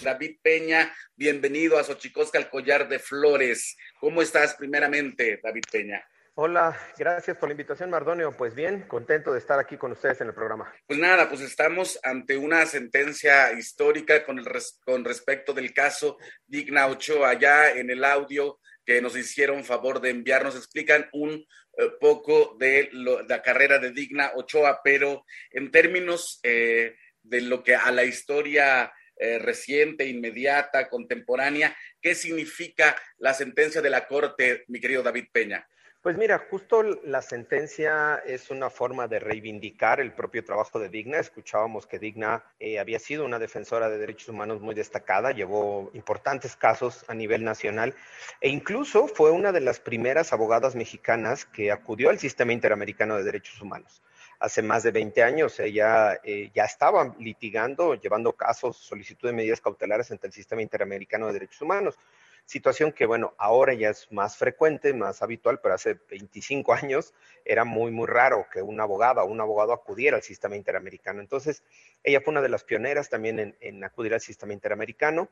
David 0.01 0.37
Peña, 0.41 0.93
bienvenido 1.15 1.77
a 1.77 1.83
Xochicosca, 1.83 2.49
collar 2.49 2.89
de 2.89 2.97
flores. 2.97 3.77
¿Cómo 3.99 4.21
estás 4.21 4.55
primeramente, 4.55 5.39
David 5.43 5.63
Peña? 5.71 6.03
Hola, 6.35 6.75
gracias 6.97 7.37
por 7.37 7.49
la 7.49 7.53
invitación, 7.53 7.91
Mardonio. 7.91 8.35
Pues 8.35 8.55
bien, 8.55 8.87
contento 8.87 9.31
de 9.31 9.37
estar 9.37 9.59
aquí 9.59 9.77
con 9.77 9.91
ustedes 9.91 10.19
en 10.21 10.27
el 10.29 10.33
programa. 10.33 10.73
Pues 10.87 10.97
nada, 10.97 11.29
pues 11.29 11.41
estamos 11.41 11.99
ante 12.01 12.35
una 12.35 12.65
sentencia 12.65 13.53
histórica 13.53 14.25
con, 14.25 14.39
el 14.39 14.47
con 14.83 15.05
respecto 15.05 15.53
del 15.53 15.71
caso 15.71 16.17
Digna 16.47 16.87
Ochoa. 16.87 17.29
Allá 17.29 17.71
en 17.71 17.91
el 17.91 18.03
audio 18.03 18.59
que 18.85 19.01
nos 19.01 19.15
hicieron 19.15 19.63
favor 19.63 20.01
de 20.01 20.09
enviarnos, 20.09 20.55
explican 20.55 21.09
un 21.13 21.31
eh, 21.77 21.89
poco 21.99 22.55
de 22.59 22.89
la 22.91 23.41
carrera 23.41 23.79
de 23.79 23.91
Digna 23.91 24.31
Ochoa, 24.35 24.81
pero 24.83 25.25
en 25.51 25.71
términos 25.71 26.39
eh, 26.43 26.95
de 27.21 27.41
lo 27.41 27.63
que 27.63 27.75
a 27.75 27.91
la 27.91 28.03
historia 28.03 28.91
eh, 29.15 29.39
reciente, 29.39 30.07
inmediata, 30.07 30.89
contemporánea. 30.89 31.75
¿Qué 32.01 32.15
significa 32.15 32.95
la 33.17 33.33
sentencia 33.33 33.81
de 33.81 33.89
la 33.89 34.07
Corte, 34.07 34.65
mi 34.67 34.79
querido 34.79 35.03
David 35.03 35.25
Peña? 35.31 35.67
Pues 36.03 36.17
mira, 36.17 36.37
justo 36.49 36.83
la 36.83 37.21
sentencia 37.21 38.21
es 38.25 38.49
una 38.49 38.69
forma 38.69 39.07
de 39.07 39.19
reivindicar 39.19 40.01
el 40.01 40.11
propio 40.11 40.43
trabajo 40.43 40.77
de 40.77 40.89
Digna. 40.89 41.17
Escuchábamos 41.17 41.87
que 41.87 41.97
Digna 41.97 42.43
eh, 42.59 42.77
había 42.77 42.99
sido 42.99 43.23
una 43.23 43.39
defensora 43.39 43.87
de 43.87 43.97
derechos 43.97 44.27
humanos 44.27 44.59
muy 44.59 44.75
destacada, 44.75 45.31
llevó 45.31 45.91
importantes 45.93 46.57
casos 46.57 47.05
a 47.07 47.13
nivel 47.13 47.45
nacional 47.45 47.95
e 48.41 48.49
incluso 48.49 49.07
fue 49.07 49.31
una 49.31 49.53
de 49.53 49.61
las 49.61 49.79
primeras 49.79 50.33
abogadas 50.33 50.75
mexicanas 50.75 51.45
que 51.45 51.71
acudió 51.71 52.09
al 52.09 52.19
sistema 52.19 52.51
interamericano 52.51 53.15
de 53.15 53.23
derechos 53.23 53.61
humanos 53.61 54.01
hace 54.39 54.61
más 54.61 54.83
de 54.83 54.91
20 54.91 55.23
años. 55.23 55.57
Ella 55.61 56.19
eh, 56.21 56.51
ya 56.53 56.65
estaba 56.65 57.15
litigando, 57.17 57.95
llevando 57.95 58.33
casos, 58.33 58.75
solicitud 58.75 59.29
de 59.29 59.35
medidas 59.35 59.61
cautelares 59.61 60.11
ante 60.11 60.27
el 60.27 60.33
Sistema 60.33 60.61
Interamericano 60.61 61.27
de 61.27 61.33
Derechos 61.33 61.61
Humanos. 61.61 61.97
Situación 62.45 62.91
que, 62.91 63.05
bueno, 63.05 63.33
ahora 63.37 63.73
ya 63.73 63.89
es 63.89 64.11
más 64.11 64.37
frecuente, 64.37 64.93
más 64.93 65.21
habitual, 65.21 65.59
pero 65.61 65.75
hace 65.75 65.97
25 66.09 66.73
años 66.73 67.13
era 67.45 67.63
muy, 67.63 67.91
muy 67.91 68.05
raro 68.05 68.47
que 68.51 68.61
una 68.61 68.83
abogada 68.83 69.23
un 69.23 69.39
abogado 69.39 69.71
acudiera 69.71 70.17
al 70.17 70.23
sistema 70.23 70.55
interamericano. 70.55 71.21
Entonces, 71.21 71.63
ella 72.03 72.19
fue 72.19 72.31
una 72.31 72.41
de 72.41 72.49
las 72.49 72.63
pioneras 72.63 73.09
también 73.09 73.55
en, 73.59 73.83
acudir 73.83 74.13
al 74.13 74.21
sistema 74.21 74.53
interamericano. 74.53 75.29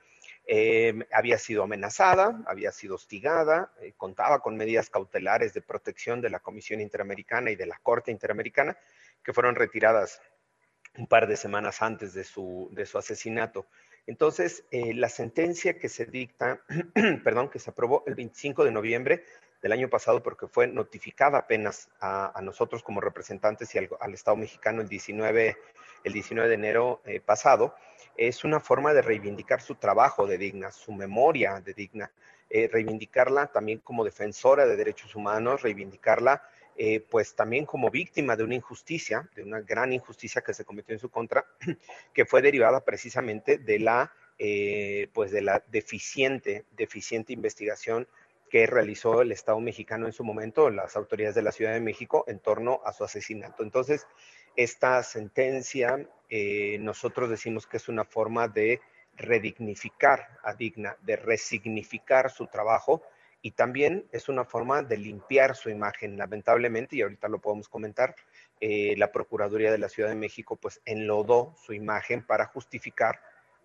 Eh, 0.48 1.06
había 1.12 1.38
sido 1.38 1.64
amenazada, 1.64 2.42
había 2.48 2.72
sido 2.72 2.96
hostigada, 2.96 3.74
eh, 3.82 3.94
contaba 3.98 4.40
con 4.40 4.56
medidas 4.56 4.90
cautelares 4.90 5.54
de 5.54 5.62
protección 5.62 6.22
de 6.22 6.30
la 6.30 6.40
Comisión 6.40 6.80
Interamericana 6.80 7.52
y 7.52 7.56
de 7.56 7.66
la 7.66 7.78
Corte 7.84 8.12
Interamericana 8.12 8.78
que 9.24 9.34
fueron 9.34 9.56
retiradas 9.56 10.22
un 10.98 11.08
par 11.08 11.28
de 11.28 11.38
semanas 11.38 11.82
antes 11.82 12.14
de 12.14 12.24
su, 12.24 12.70
de 12.72 12.86
su 12.86 12.98
asesinato. 12.98 13.68
Entonces, 14.08 14.66
eh, 14.72 14.94
la 14.94 15.10
sentencia 15.10 15.78
que 15.78 15.90
se 15.90 16.06
dicta, 16.06 16.62
perdón, 17.24 17.50
que 17.50 17.60
se 17.60 17.70
aprobó 17.70 18.04
el 18.08 18.16
25 18.16 18.64
de 18.64 18.72
noviembre 18.72 19.24
del 19.62 19.72
año 19.72 19.90
pasado, 19.90 20.24
porque 20.24 20.48
fue 20.48 20.68
notificada 20.68 21.38
apenas 21.38 21.90
a, 22.00 22.40
nosotros 22.42 22.82
como 22.82 23.00
representantes 23.00 23.74
y 23.76 23.78
al, 23.78 24.14
Estado 24.14 24.36
mexicano 24.38 24.82
el 24.82 24.90
19, 24.90 25.58
el 26.04 26.14
19 26.14 26.50
de 26.50 26.56
enero 26.56 27.02
eh, 27.06 27.20
pasado, 27.20 27.76
es 28.18 28.44
una 28.44 28.60
forma 28.60 28.94
de 28.94 29.04
reivindicar 29.04 29.62
su 29.62 29.76
trabajo 29.76 30.26
de 30.26 30.38
Digna, 30.38 30.72
su 30.72 30.92
memoria 30.92 31.62
de 31.62 31.74
Digna, 31.74 32.12
eh, 32.50 32.70
reivindicarla 32.72 33.48
también 33.48 33.80
como 33.80 34.04
defensora 34.04 34.66
de 34.66 34.76
derechos 34.76 35.16
humanos, 35.16 35.62
reivindicarla 35.62 36.44
eh, 36.78 37.00
pues 37.00 37.36
también 37.36 37.66
como 37.66 37.90
víctima 37.90 38.36
de 38.36 38.44
una 38.44 38.56
injusticia, 38.56 39.30
de 39.36 39.44
una 39.44 39.62
gran 39.62 39.94
injusticia 39.94 40.42
que 40.42 40.54
se 40.54 40.66
cometió 40.66 40.94
en 40.94 41.00
su 41.00 41.10
contra, 41.10 41.46
que 42.14 42.26
fue 42.26 42.42
derivada 42.42 42.84
precisamente 42.84 43.58
de 43.58 43.80
la, 43.80 44.14
eh, 44.40 45.10
pues 45.14 45.32
de 45.32 45.42
la 45.42 45.64
deficiente, 45.70 46.66
deficiente 46.72 47.34
investigación 47.34 48.08
que 48.50 48.68
realizó 48.68 49.22
el 49.22 49.32
Estado 49.32 49.60
mexicano 49.62 50.08
en 50.08 50.12
su 50.12 50.24
momento, 50.24 50.70
las 50.70 50.98
autoridades 50.98 51.36
de 51.36 51.42
la 51.42 51.54
Ciudad 51.54 51.74
de 51.74 51.80
México, 51.80 52.26
en 52.28 52.40
torno 52.40 52.82
a 52.84 52.92
su 52.92 53.06
asesinato. 53.06 53.64
Entonces, 53.64 54.08
esta 54.58 55.02
sentencia, 55.04 56.06
eh, 56.30 56.78
nosotros 56.80 57.30
decimos 57.30 57.66
que 57.66 57.78
es 57.78 57.88
una 57.88 58.04
forma 58.04 58.50
de 58.50 58.82
redignificar 59.16 60.38
a 60.44 60.54
Digna, 60.54 60.98
de 61.02 61.16
resignificar 61.16 62.30
su 62.30 62.48
trabajo 62.48 63.04
y 63.42 63.52
también 63.52 64.06
es 64.12 64.30
una 64.30 64.46
forma 64.46 64.84
de 64.84 64.98
limpiar 64.98 65.56
su 65.56 65.70
imagen. 65.70 66.18
Lamentablemente, 66.18 66.96
y 66.96 67.02
ahorita 67.02 67.28
lo 67.28 67.40
podemos 67.40 67.68
comentar, 67.68 68.16
eh, 68.60 68.96
la 68.98 69.12
Procuraduría 69.12 69.72
de 69.72 69.80
la 69.80 69.90
Ciudad 69.90 70.10
de 70.10 70.16
México 70.16 70.56
pues 70.56 70.82
enlodó 70.86 71.56
su 71.66 71.74
imagen 71.74 72.26
para 72.26 72.46
justificar 72.46 73.20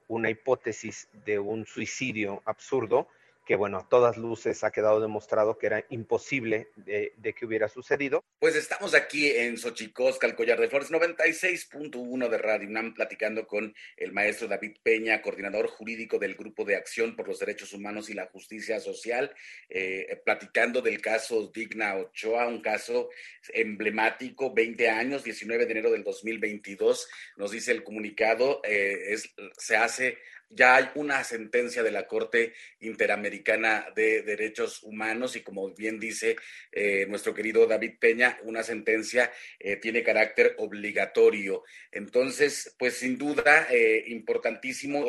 una 0.09 0.31
hipótesis 0.31 1.09
de 1.25 1.39
un 1.39 1.67
suicidio 1.67 2.43
absurdo 2.47 3.09
que 3.47 3.55
bueno, 3.55 3.79
a 3.79 3.89
todas 3.89 4.17
luces 4.17 4.65
ha 4.65 4.73
quedado 4.73 5.01
demostrado 5.01 5.57
que 5.57 5.67
era 5.67 5.87
imposible 5.91 6.69
de, 6.75 7.13
que 7.33 7.47
hubiera 7.47 7.69
sucedido. 7.69 8.25
Pues 8.41 8.57
estamos 8.57 8.93
aquí 8.95 9.31
en 9.31 9.57
Xochicosca, 9.57 10.27
el 10.27 10.35
Collar 10.35 10.61
de 10.61 10.69
Flores 10.69 10.91
96.1 10.91 12.29
de 12.29 12.39
Radio 12.39 12.69
UNAM, 12.69 12.93
platicando 12.95 13.47
con 13.47 13.73
el 13.97 14.13
maestro 14.13 14.49
David 14.49 14.79
Peña, 14.83 15.23
coordinador 15.23 15.69
jurídico 15.69 16.19
del 16.19 16.35
Grupo 16.35 16.65
de 16.65 16.75
Acción 16.75 17.15
por 17.15 17.29
los 17.29 17.39
Derechos 17.39 17.73
Humanos 17.73 18.11
y 18.11 18.15
la 18.15 18.27
Justicia 18.27 18.81
Social, 18.81 19.33
eh, 19.69 20.21
platicando 20.25 20.83
del 20.83 21.01
caso 21.01 21.49
Digna 21.55 21.95
Ochoa, 21.95 22.49
un 22.49 22.61
caso 22.61 23.11
emblemático, 23.55 24.53
20 24.53 24.91
años, 24.91 25.23
19 25.23 25.67
de 25.67 25.71
enero 25.71 25.93
del 25.93 26.03
2022, 26.03 27.09
nos 27.37 27.53
dice 27.53 27.71
el 27.71 27.85
comunicado, 27.85 28.61
eh, 28.65 29.13
es, 29.13 29.33
se 29.57 29.77
hace 29.77 30.19
ya 30.49 30.77
hay 30.77 30.89
una 30.95 31.25
sentencia 31.25 31.83
de 31.83 31.91
la 31.91 32.07
Corte 32.07 32.55
Interamericana 32.81 33.87
de 33.95 34.23
Derechos 34.23 34.83
Humanos 34.83 35.37
y 35.37 35.41
como 35.41 35.75
bien 35.75 35.99
dice 35.99 36.37
eh, 36.73 37.07
nuestro 37.09 37.35
querido 37.35 37.67
David 37.67 37.95
Peña, 37.99 38.39
una 38.43 38.63
sentencia 38.63 39.33
eh, 39.59 39.77
tiene 39.77 40.03
carácter 40.03 40.55
obligatorio. 40.59 41.65
Entonces, 41.91 42.75
pues 42.79 42.97
sin 42.99 43.19
duda, 43.19 43.67
eh, 43.71 44.05
importantísimo 44.09 45.05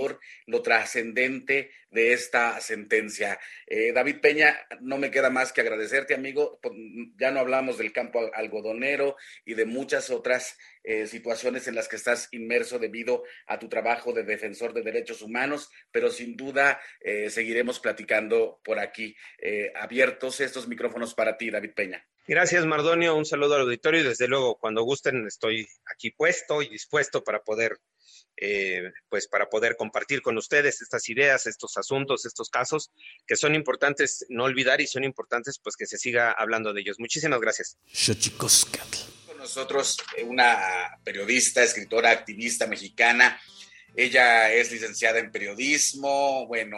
lo 0.46 0.62
trascendente 0.62 1.72
de 1.90 2.14
esta 2.14 2.60
sentencia. 2.60 3.40
David 3.94 4.18
Peña, 4.22 4.58
no 4.82 4.98
me 4.98 5.10
queda 5.10 5.30
más 5.30 5.54
que 5.54 5.62
agradecerte, 5.62 6.14
amigo. 6.14 6.60
Ya 7.18 7.32
no 7.32 7.40
hablamos 7.40 7.78
del 7.78 7.94
campo 7.94 8.30
algodonero 8.34 9.16
y 9.46 9.54
de 9.54 9.66
muchas 9.66 10.10
otras 10.10 10.58
situaciones 11.06 11.68
en 11.68 11.76
las 11.76 11.88
que 11.88 11.98
estás 11.98 12.30
inmerso 12.32 12.80
debido 12.80 13.24
a 13.48 13.60
tu 13.60 13.68
trabajo 13.68 14.14
de 14.14 14.24
defensor 14.24 14.74
de 14.74 14.82
derechos 14.82 15.22
humanos, 15.22 15.70
pero 15.92 16.10
sin 16.10 16.36
duda 16.38 16.80
seguiremos 17.30 17.80
platicando 17.80 18.62
por 18.64 18.80
aquí. 18.80 19.16
abiertos 19.76 20.40
estos 20.40 20.68
micrófonos 20.68 21.14
para 21.14 21.38
ti, 21.38 21.50
David 21.50 21.74
Peña. 21.76 22.06
Gracias, 22.28 22.66
Mardonio. 22.66 23.16
Un 23.16 23.26
saludo 23.26 23.56
al 23.56 23.62
auditorio 23.62 24.02
y 24.02 24.04
desde 24.04 24.28
luego, 24.28 24.58
cuando 24.58 24.84
gusten, 24.84 25.26
estoy 25.26 25.66
aquí 25.86 26.12
puesto 26.12 26.62
y 26.62 26.68
dispuesto 26.68 27.24
para 27.24 27.42
poder, 27.42 27.80
eh, 28.36 28.92
pues, 29.08 29.30
para 29.30 29.48
poder 29.48 29.78
compartir 29.78 30.22
con 30.22 30.38
ustedes 30.38 30.82
estas 30.82 31.08
ideas, 31.08 31.48
estos 31.48 31.78
asuntos, 31.78 32.26
estos 32.26 32.50
casos 32.50 32.92
que 33.26 33.38
son 33.38 33.56
importantes 33.56 34.26
no 34.28 34.44
olvidar 34.44 34.82
y 34.82 34.88
son 34.88 35.06
importantes, 35.06 35.58
pues, 35.64 35.78
que 35.78 35.86
se 35.86 35.98
siga 35.98 36.34
hablando 36.34 36.74
de 36.74 36.82
ellos. 36.82 37.00
Muchísimas 37.00 37.40
gracias. 37.40 37.78
Nosotros 39.48 39.96
eh, 40.18 40.26
una 40.26 41.00
periodista, 41.06 41.64
escritora, 41.64 42.12
activista 42.12 42.68
mexicana. 42.68 43.40
Ella 43.96 44.52
es 44.52 44.74
licenciada 44.74 45.20
en 45.20 45.32
periodismo, 45.32 46.46
bueno, 46.48 46.78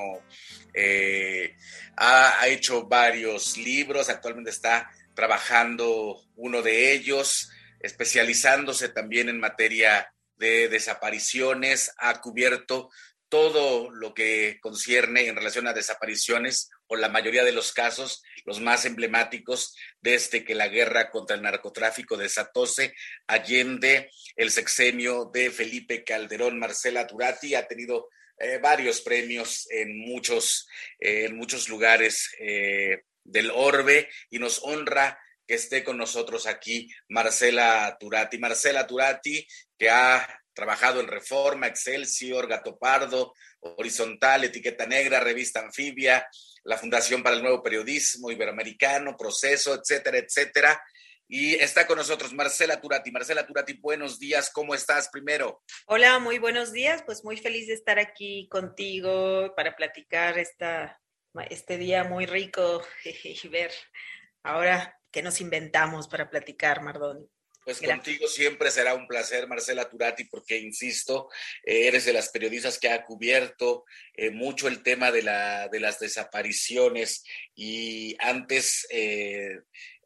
eh, 0.75 1.55
ha, 1.97 2.47
hecho 2.47 2.85
varios 2.85 3.57
libros, 3.57 4.07
actualmente 4.07 4.51
está 4.51 4.87
trabajando 5.15 6.21
uno 6.35 6.61
de 6.61 6.93
ellos, 6.93 7.49
especializándose 7.79 8.89
también 8.89 9.29
en 9.29 9.39
materia 9.39 10.13
de 10.37 10.69
desapariciones, 10.69 11.91
ha 11.97 12.21
cubierto 12.21 12.91
todo 13.29 13.91
lo 13.91 14.13
que 14.13 14.57
concierne 14.59 15.27
en 15.27 15.35
relación 15.35 15.67
a 15.67 15.73
desapariciones 15.73 16.69
o 16.87 16.95
la 16.95 17.09
mayoría 17.09 17.43
de 17.43 17.51
los 17.51 17.71
casos, 17.71 18.23
los 18.45 18.59
más 18.59 18.85
emblemáticos, 18.85 19.75
desde 20.01 20.43
que 20.43 20.55
la 20.55 20.67
guerra 20.67 21.11
contra 21.11 21.35
el 21.35 21.43
narcotráfico 21.43 22.17
desatóse 22.17 22.93
allende 23.27 24.09
el 24.35 24.49
sexenio 24.49 25.29
de 25.31 25.51
Felipe 25.51 26.03
Calderón. 26.03 26.59
Marcela 26.59 27.05
Turati 27.05 27.53
ha 27.53 27.67
tenido 27.67 28.09
eh, 28.39 28.57
varios 28.57 29.01
premios 29.01 29.67
en 29.69 29.99
muchos, 29.99 30.67
eh, 30.99 31.25
en 31.25 31.35
muchos 31.35 31.69
lugares 31.69 32.31
eh, 32.39 33.03
del 33.23 33.51
orbe 33.51 34.09
y 34.29 34.39
nos 34.39 34.61
honra 34.63 35.19
que 35.45 35.55
esté 35.55 35.83
con 35.83 35.97
nosotros 35.97 36.47
aquí 36.47 36.89
Marcela 37.09 37.97
Turati. 37.99 38.37
Marcela 38.37 38.87
Turati, 38.87 39.45
que 39.77 39.89
ha 39.89 40.38
trabajado 40.59 40.99
en 40.99 41.07
Reforma, 41.07 41.67
Excelsior, 41.67 42.45
Gato 42.45 42.77
Pardo, 42.77 43.33
Horizontal, 43.61 44.43
Etiqueta 44.43 44.85
Negra, 44.85 45.21
Revista 45.21 45.61
Anfibia, 45.61 46.27
la 46.65 46.77
Fundación 46.77 47.23
para 47.23 47.37
el 47.37 47.41
Nuevo 47.41 47.63
Periodismo 47.63 48.29
Iberoamericano, 48.29 49.15
Proceso, 49.15 49.73
etcétera, 49.73 50.17
etcétera. 50.17 50.83
Y 51.29 51.55
está 51.55 51.87
con 51.87 51.97
nosotros 51.97 52.33
Marcela 52.33 52.81
Turati. 52.81 53.09
Marcela 53.09 53.47
Turati, 53.47 53.79
buenos 53.79 54.19
días, 54.19 54.51
¿cómo 54.51 54.75
estás 54.75 55.07
primero? 55.07 55.63
Hola, 55.85 56.19
muy 56.19 56.39
buenos 56.39 56.73
días, 56.73 57.03
pues 57.05 57.23
muy 57.23 57.37
feliz 57.37 57.67
de 57.67 57.75
estar 57.75 57.97
aquí 57.97 58.49
contigo 58.51 59.53
para 59.55 59.77
platicar 59.77 60.37
esta, 60.37 60.99
este 61.49 61.77
día 61.77 62.03
muy 62.03 62.25
rico 62.25 62.83
y 63.23 63.47
ver 63.47 63.71
ahora 64.43 64.99
qué 65.09 65.21
nos 65.23 65.39
inventamos 65.39 66.09
para 66.09 66.29
platicar, 66.29 66.81
Mardón. 66.81 67.29
Pues 67.63 67.81
contigo 67.81 68.27
siempre 68.27 68.71
será 68.71 68.95
un 68.95 69.07
placer, 69.07 69.47
Marcela 69.47 69.87
Turati, 69.87 70.23
porque, 70.25 70.57
insisto, 70.57 71.29
eres 71.63 72.05
de 72.05 72.13
las 72.13 72.29
periodistas 72.29 72.79
que 72.79 72.89
ha 72.89 73.03
cubierto 73.05 73.85
eh, 74.15 74.31
mucho 74.31 74.67
el 74.67 74.81
tema 74.81 75.11
de, 75.11 75.23
la, 75.23 75.67
de 75.67 75.79
las 75.79 75.99
desapariciones 75.99 77.23
y 77.53 78.15
antes 78.19 78.87
eh, 78.89 79.59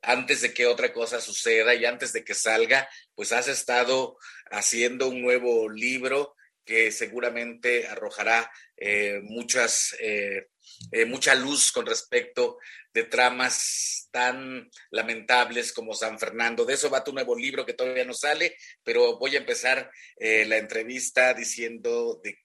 antes 0.04 0.42
de 0.42 0.54
que 0.54 0.68
otra 0.68 0.92
cosa 0.94 1.22
suceda 1.22 1.74
y 1.74 1.86
antes 1.86 2.12
de 2.14 2.24
que 2.24 2.34
salga, 2.34 2.88
pues 3.16 3.32
has 3.32 3.48
estado 3.48 4.18
haciendo 4.52 5.08
un 5.08 5.22
nuevo 5.22 5.70
libro 5.70 6.36
que 6.66 6.92
seguramente 6.92 7.88
arrojará 7.88 8.52
eh, 8.78 9.22
muchas, 9.24 9.96
eh, 10.00 10.48
eh, 10.92 11.06
mucha 11.06 11.36
luz 11.36 11.72
con 11.72 11.86
respecto 11.86 12.58
de 12.94 13.04
tramas 13.04 14.08
tan 14.12 14.70
lamentables 14.92 15.74
como 15.74 15.94
San 15.94 16.20
Fernando. 16.20 16.66
De 16.66 16.76
eso 16.76 16.90
va 16.90 17.04
tu 17.04 17.14
nuevo 17.14 17.36
libro 17.36 17.66
que 17.66 17.74
todavía 17.74 18.06
no 18.06 18.14
sale, 18.14 18.56
pero 18.84 19.18
voy 19.18 19.36
a 19.36 19.40
empezar 19.40 19.90
la 20.20 20.58
entrevista 20.58 21.34
diciendo 21.34 22.22
de, 22.24 22.38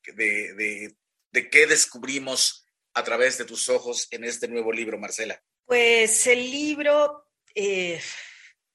qué 1.51 1.66
descubrimos 1.66 2.66
a 2.94 3.05
través 3.05 3.38
de 3.38 3.44
tus 3.44 3.68
ojos 3.68 4.09
en 4.11 4.24
este 4.24 4.48
nuevo 4.48 4.72
libro, 4.72 4.98
Marcela. 4.98 5.40
Pues 5.66 6.27
el 6.27 6.51
libro 6.51 7.27
eh, 7.55 8.01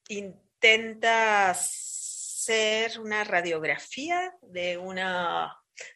intenta 0.10 1.54
ser 1.56 3.00
una 3.00 3.24
radiografía 3.24 4.34
de, 4.42 4.80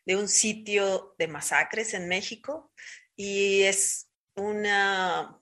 de 0.05 0.15
un 0.15 0.27
sitio 0.27 1.15
de 1.17 1.27
masacres 1.27 1.93
en 1.93 2.07
México 2.07 2.71
y 3.17 3.63
es 3.63 4.07
una, 4.35 5.41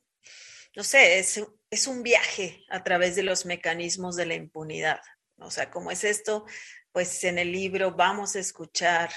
no 0.75 0.83
sé, 0.83 1.19
es, 1.19 1.43
es 1.69 1.87
un 1.87 2.01
viaje 2.01 2.63
a 2.69 2.83
través 2.83 3.15
de 3.15 3.23
los 3.23 3.45
mecanismos 3.45 4.15
de 4.15 4.25
la 4.25 4.33
impunidad. 4.33 5.01
O 5.37 5.51
sea, 5.51 5.69
¿cómo 5.69 5.91
es 5.91 6.03
esto? 6.03 6.45
Pues 6.91 7.23
en 7.25 7.37
el 7.37 7.51
libro 7.51 7.91
vamos 7.91 8.35
a 8.35 8.39
escuchar 8.39 9.11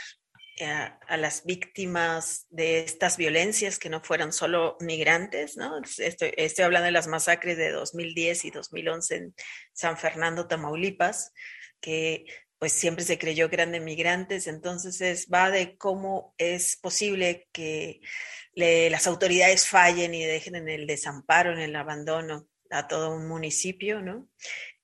a, 0.64 1.16
las 1.16 1.44
víctimas 1.44 2.46
de 2.50 2.80
estas 2.80 3.16
violencias 3.16 3.78
que 3.78 3.88
no 3.88 4.00
fueran 4.00 4.32
solo 4.32 4.76
migrantes, 4.80 5.56
¿no? 5.56 5.80
Estoy, 5.98 6.32
estoy, 6.36 6.64
hablando 6.64 6.86
de 6.86 6.92
las 6.92 7.06
masacres 7.06 7.56
de 7.56 7.70
2010 7.70 8.44
y 8.46 8.50
2011 8.50 9.14
en 9.14 9.34
San 9.72 9.96
Fernando, 9.96 10.48
Tamaulipas, 10.48 11.32
que 11.80 12.26
pues 12.58 12.72
siempre 12.72 13.04
se 13.04 13.18
creyó 13.18 13.48
que 13.48 13.56
eran 13.56 13.72
de 13.72 13.80
migrantes, 13.80 14.46
entonces 14.46 15.00
es, 15.00 15.28
va 15.32 15.50
de 15.50 15.76
cómo 15.76 16.34
es 16.38 16.76
posible 16.76 17.48
que 17.52 18.00
las 18.54 19.06
autoridades 19.06 19.68
fallen 19.68 20.14
y 20.14 20.24
dejen 20.24 20.56
en 20.56 20.68
el 20.68 20.86
desamparo, 20.86 21.52
en 21.52 21.60
el 21.60 21.76
abandono 21.76 22.48
a 22.70 22.88
todo 22.88 23.14
un 23.14 23.28
municipio, 23.28 24.02
¿no? 24.02 24.28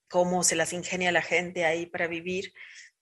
Cómo 0.07 0.43
se 0.43 0.55
las 0.55 0.71
ingenia 0.71 1.11
la 1.11 1.21
gente 1.21 1.65
ahí 1.65 1.85
para 1.85 2.07
vivir, 2.07 2.53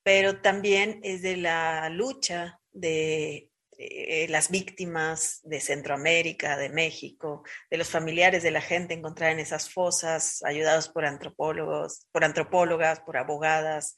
pero 0.02 0.42
también 0.42 1.00
es 1.04 1.22
de 1.22 1.38
la 1.38 1.90
lucha 1.90 2.60
de 2.72 3.52
eh, 3.78 4.28
las 4.30 4.50
víctimas 4.50 5.42
de 5.44 5.60
Centroamérica, 5.60 6.58
de 6.58 6.70
México, 6.70 7.44
de 7.70 7.78
los 7.78 7.90
familiares 7.90 8.42
de 8.42 8.52
la 8.52 8.62
gente 8.62 8.94
encontrada 8.94 9.32
en 9.32 9.40
esas 9.40 9.70
fosas, 9.70 10.44
ayudados 10.44 10.90
por 10.90 11.06
antropólogos, 11.06 12.08
por 12.12 12.24
antropólogas, 12.24 13.00
por 13.02 13.18
abogadas, 13.18 13.96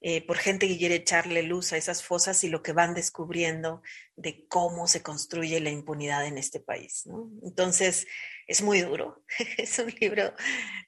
eh, 0.00 0.24
por 0.26 0.38
gente 0.38 0.68
que 0.68 0.78
quiere 0.78 0.96
echarle 0.96 1.42
luz 1.42 1.72
a 1.72 1.76
esas 1.76 2.02
fosas 2.02 2.44
y 2.44 2.48
lo 2.48 2.62
que 2.62 2.72
van 2.72 2.94
descubriendo 2.94 3.82
de 4.16 4.46
cómo 4.48 4.86
se 4.86 5.02
construye 5.02 5.60
la 5.60 5.70
impunidad 5.70 6.26
en 6.26 6.38
este 6.38 6.60
país. 6.60 7.04
Entonces, 7.42 8.06
es 8.46 8.62
muy 8.62 8.80
duro, 8.80 9.24
es 9.58 9.78
un 9.78 9.92
libro 10.00 10.34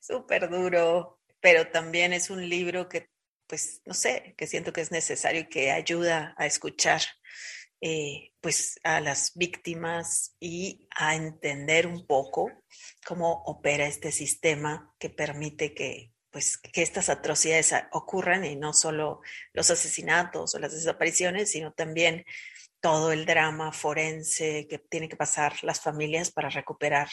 súper 0.01 0.49
duro, 0.49 1.21
pero 1.41 1.69
también 1.69 2.13
es 2.13 2.31
un 2.31 2.49
libro 2.49 2.89
que 2.89 3.11
pues, 3.47 3.83
no 3.85 3.95
sé, 3.95 4.35
que 4.39 4.47
siento 4.47 4.73
que 4.73 4.81
es 4.81 4.93
necesario 4.93 5.41
y 5.41 5.49
que 5.49 5.73
ayuda 5.73 6.37
a 6.39 6.47
escuchar 6.47 7.03
eh, 7.81 8.33
pues 8.41 8.79
a 8.85 9.01
las 9.01 9.33
víctimas 9.35 10.37
y 10.39 10.87
a 10.95 11.17
entender 11.17 11.87
un 11.87 12.07
poco 12.07 12.53
cómo 13.05 13.43
opera 13.45 13.87
este 13.87 14.13
sistema 14.13 14.95
que 14.99 15.11
permite 15.11 15.75
que 15.75 16.13
pues 16.31 16.59
que 16.59 16.83
estas 16.83 17.09
atrocidades 17.09 17.75
ocurran 17.93 18.45
y 18.45 18.57
no 18.57 18.73
solo 18.73 19.21
los 19.53 19.71
asesinatos 19.71 20.55
o 20.55 20.59
las 20.59 20.73
desapariciones, 20.73 21.51
sino 21.51 21.73
también 21.73 22.25
todo 22.81 23.13
el 23.13 23.27
drama 23.27 23.73
forense 23.73 24.67
que 24.69 24.79
tiene 24.79 25.09
que 25.09 25.17
pasar 25.17 25.53
las 25.63 25.81
familias 25.81 26.31
para 26.31 26.49
recuperar 26.49 27.09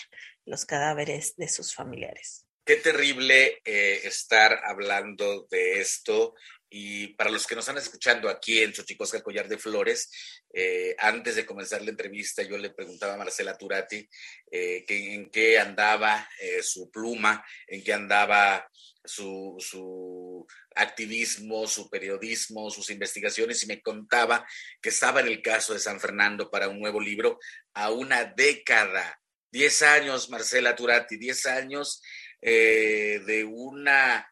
los 0.45 0.65
cadáveres 0.65 1.35
de 1.35 1.49
sus 1.49 1.73
familiares. 1.73 2.45
Qué 2.65 2.75
terrible 2.75 3.61
eh, 3.63 4.01
estar 4.03 4.61
hablando 4.65 5.47
de 5.49 5.79
esto 5.79 6.35
Y 6.69 7.07
para 7.15 7.29
los 7.29 7.47
que 7.47 7.55
nos 7.55 7.63
están 7.63 7.77
escuchando 7.77 8.27
aquí 8.27 8.61
en 8.61 8.73
Xochicosca, 8.73 9.17
el 9.17 9.23
Collar 9.23 9.47
de 9.47 9.57
Flores, 9.57 10.09
eh, 10.53 10.95
antes 10.99 11.35
de 11.35 11.45
comenzar 11.45 11.81
la 11.81 11.91
entrevista, 11.91 12.43
yo 12.43 12.57
le 12.57 12.71
preguntaba 12.71 13.13
a 13.13 13.17
Marcela 13.17 13.57
Turati 13.57 14.07
eh, 14.51 14.83
que, 14.85 15.13
en 15.13 15.29
qué 15.29 15.59
andaba 15.59 16.27
eh, 16.41 16.61
su 16.61 16.91
pluma, 16.91 17.45
en 17.67 17.83
qué 17.83 17.93
andaba 17.93 18.69
su, 19.03 19.55
su, 19.59 20.45
activismo, 20.75 21.65
su 21.67 21.89
periodismo, 21.89 22.69
sus 22.69 22.89
investigaciones, 22.89 23.63
y 23.63 23.67
me 23.67 23.81
contaba 23.81 24.45
que 24.81 24.89
estaba 24.89 25.21
en 25.21 25.27
el 25.27 25.41
caso 25.41 25.73
de 25.73 25.79
San 25.79 26.01
Fernando 26.01 26.51
para 26.51 26.67
un 26.67 26.79
nuevo 26.79 26.99
libro 26.99 27.39
a 27.73 27.91
una 27.91 28.25
década. 28.25 29.21
Diez 29.49 29.81
años, 29.81 30.29
Marcela 30.29 30.75
Turati, 30.75 31.15
diez 31.15 31.45
años 31.45 32.01
de 32.41 33.47
una 33.49 34.29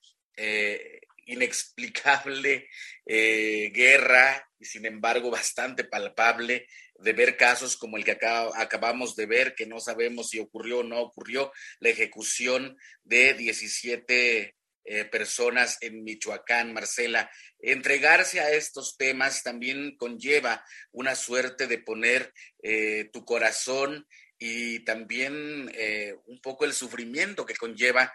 inexplicable 1.26 2.70
eh, 3.06 3.72
guerra 3.74 4.50
y 4.60 4.66
sin 4.66 4.86
embargo 4.86 5.30
bastante 5.30 5.84
palpable 5.84 6.68
de 6.98 7.14
ver 7.14 7.36
casos 7.36 7.76
como 7.76 7.98
el 7.98 8.06
que 8.06 8.18
acabamos 8.56 9.16
de 9.16 9.26
ver, 9.26 9.54
que 9.56 9.66
no 9.66 9.80
sabemos 9.80 10.30
si 10.30 10.40
ocurrió 10.40 10.80
o 10.80 10.84
no 10.84 11.02
ocurrió, 11.02 11.52
la 11.80 11.90
ejecución 11.90 12.78
de 13.04 13.34
17 13.34 14.56
eh, 14.88 15.06
personas 15.06 15.78
en 15.82 16.04
Michoacán, 16.04 16.74
Marcela. 16.74 17.30
Entregarse 17.60 18.40
a 18.40 18.52
estos 18.52 18.96
temas 18.98 19.44
también 19.44 19.98
conlleva 19.98 20.64
una 20.92 21.16
suerte 21.16 21.68
de 21.68 21.80
poner 21.80 22.32
eh, 22.64 23.10
tu 23.12 23.26
corazón 23.26 24.08
y 24.38 24.80
también 24.86 25.72
un 26.26 26.42
poco 26.42 26.66
el 26.66 26.74
sufrimiento 26.74 27.46
que 27.46 27.56
conlleva 27.56 28.12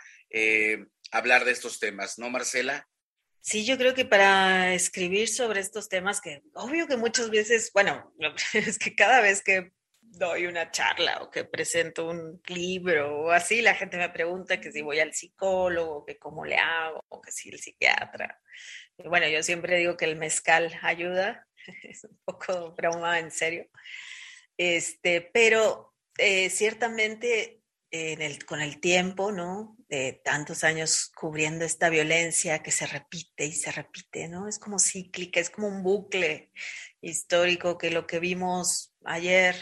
hablar 1.10 1.46
de 1.46 1.52
estos 1.52 1.78
temas, 1.78 2.18
¿no, 2.18 2.28
Marcela? 2.28 2.86
Sí, 3.42 3.64
yo 3.64 3.78
creo 3.78 3.94
que 3.94 4.04
para 4.04 4.74
escribir 4.74 5.28
sobre 5.28 5.60
estos 5.60 5.88
temas, 5.88 6.20
que 6.20 6.42
obvio 6.54 6.86
que 6.86 6.96
muchas 6.96 7.30
veces, 7.30 7.70
bueno, 7.72 8.12
es 8.54 8.78
que 8.78 8.94
cada 8.94 9.20
vez 9.20 9.42
que 9.42 9.72
doy 10.00 10.46
una 10.46 10.70
charla 10.70 11.22
o 11.22 11.30
que 11.30 11.44
presento 11.44 12.08
un 12.08 12.42
libro 12.48 13.22
o 13.22 13.30
así, 13.30 13.62
la 13.62 13.74
gente 13.74 13.96
me 13.96 14.08
pregunta 14.10 14.60
que 14.60 14.72
si 14.72 14.82
voy 14.82 14.98
al 14.98 15.14
psicólogo, 15.14 16.04
que 16.04 16.18
cómo 16.18 16.44
le 16.44 16.56
hago, 16.56 17.04
o 17.08 17.20
que 17.20 17.32
si 17.32 17.48
el 17.48 17.58
psiquiatra. 17.58 18.40
Bueno, 18.98 19.28
yo 19.28 19.42
siempre 19.42 19.78
digo 19.78 19.96
que 19.96 20.04
el 20.04 20.16
mezcal 20.16 20.72
ayuda, 20.82 21.46
es 21.84 22.04
un 22.04 22.18
poco 22.24 22.72
broma 22.72 23.18
en 23.18 23.30
serio. 23.30 23.66
Este, 24.56 25.22
pero 25.32 25.94
eh, 26.18 26.50
ciertamente 26.50 27.59
con 28.46 28.60
el 28.60 28.80
tiempo, 28.80 29.32
¿no? 29.32 29.76
De 29.88 30.20
tantos 30.24 30.62
años 30.62 31.10
cubriendo 31.14 31.64
esta 31.64 31.88
violencia 31.88 32.62
que 32.62 32.70
se 32.70 32.86
repite 32.86 33.46
y 33.46 33.52
se 33.52 33.72
repite, 33.72 34.28
¿no? 34.28 34.46
Es 34.46 34.58
como 34.58 34.78
cíclica, 34.78 35.40
es 35.40 35.50
como 35.50 35.66
un 35.66 35.82
bucle 35.82 36.52
histórico 37.00 37.78
que 37.78 37.90
lo 37.90 38.06
que 38.06 38.20
vimos 38.20 38.94
ayer 39.04 39.56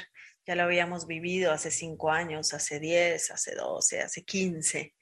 ya 0.46 0.54
lo 0.54 0.62
habíamos 0.62 1.06
vivido 1.06 1.52
hace 1.52 1.70
cinco 1.70 2.10
años, 2.10 2.54
hace 2.54 2.80
diez, 2.80 3.30
hace 3.30 3.54
doce, 3.54 4.00
hace 4.00 4.24
quince, 4.24 4.94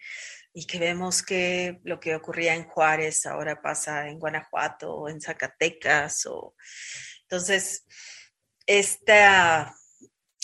y 0.53 0.67
que 0.67 0.79
vemos 0.79 1.23
que 1.23 1.81
lo 1.85 2.01
que 2.01 2.17
ocurría 2.17 2.55
en 2.55 2.65
Juárez 2.65 3.27
ahora 3.27 3.61
pasa 3.63 4.09
en 4.09 4.19
Guanajuato 4.19 4.93
o 4.93 5.09
en 5.09 5.21
Zacatecas. 5.21 6.27
O... 6.27 6.55
Entonces, 7.23 7.85
esta... 8.67 9.75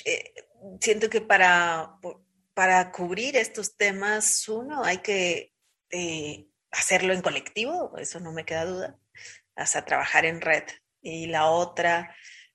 Eh, 0.05 0.35
siento 0.81 1.09
que 1.09 1.21
para 1.21 1.97
para 2.55 2.93
cubrir 2.93 3.37
estos 3.37 3.77
temas, 3.77 4.49
uno, 4.49 4.85
hay 4.85 4.99
que 4.99 5.53
eh, 5.91 6.47
hacerlo 6.71 7.13
en 7.13 7.23
colectivo, 7.23 7.97
eso 7.99 8.21
no 8.21 8.33
me 8.33 8.45
queda 8.45 8.65
duda, 8.65 8.99
hasta 9.55 9.85
trabajar 9.85 10.25
en 10.25 10.41
red. 10.41 10.65
Y 11.01 11.27
la 11.27 11.51
otra, 11.51 12.15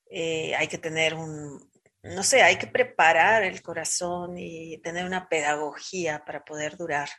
eh, 0.10 0.56
hay 0.56 0.68
que 0.68 0.78
tener 0.78 1.14
un, 1.14 1.70
no 2.04 2.24
sé, 2.24 2.42
hay 2.42 2.58
que 2.58 2.68
preparar 2.68 3.44
el 3.44 3.62
corazón 3.62 4.38
y 4.38 4.78
tener 4.80 5.06
una 5.06 5.28
pedagogía 5.30 6.24
para 6.26 6.46
poder 6.46 6.78
durar, 6.78 7.10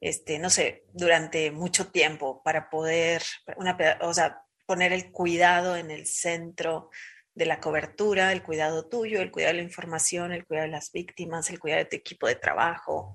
este, 0.00 0.38
no 0.38 0.50
sé, 0.50 0.84
durante 0.92 1.50
mucho 1.50 1.90
tiempo, 1.90 2.42
para 2.42 2.70
poder, 2.70 3.22
una, 3.56 3.76
o 4.02 4.14
sea, 4.14 4.42
poner 4.66 4.92
el 4.92 5.10
cuidado 5.10 5.76
en 5.76 5.90
el 5.90 6.06
centro 6.06 6.90
de 7.34 7.46
la 7.46 7.60
cobertura, 7.60 8.32
el 8.32 8.42
cuidado 8.42 8.88
tuyo, 8.88 9.20
el 9.20 9.30
cuidado 9.30 9.54
de 9.54 9.62
la 9.62 9.68
información, 9.68 10.32
el 10.32 10.46
cuidado 10.46 10.66
de 10.66 10.72
las 10.72 10.92
víctimas, 10.92 11.50
el 11.50 11.58
cuidado 11.58 11.84
de 11.84 11.90
tu 11.90 11.96
equipo 11.96 12.26
de 12.26 12.34
trabajo, 12.34 13.14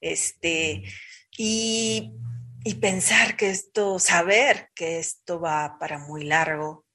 este, 0.00 0.82
y, 1.36 2.12
y 2.64 2.74
pensar 2.74 3.36
que 3.36 3.50
esto, 3.50 3.98
saber 3.98 4.70
que 4.74 4.98
esto 4.98 5.40
va 5.40 5.76
para 5.78 5.98
muy 5.98 6.24
largo 6.24 6.86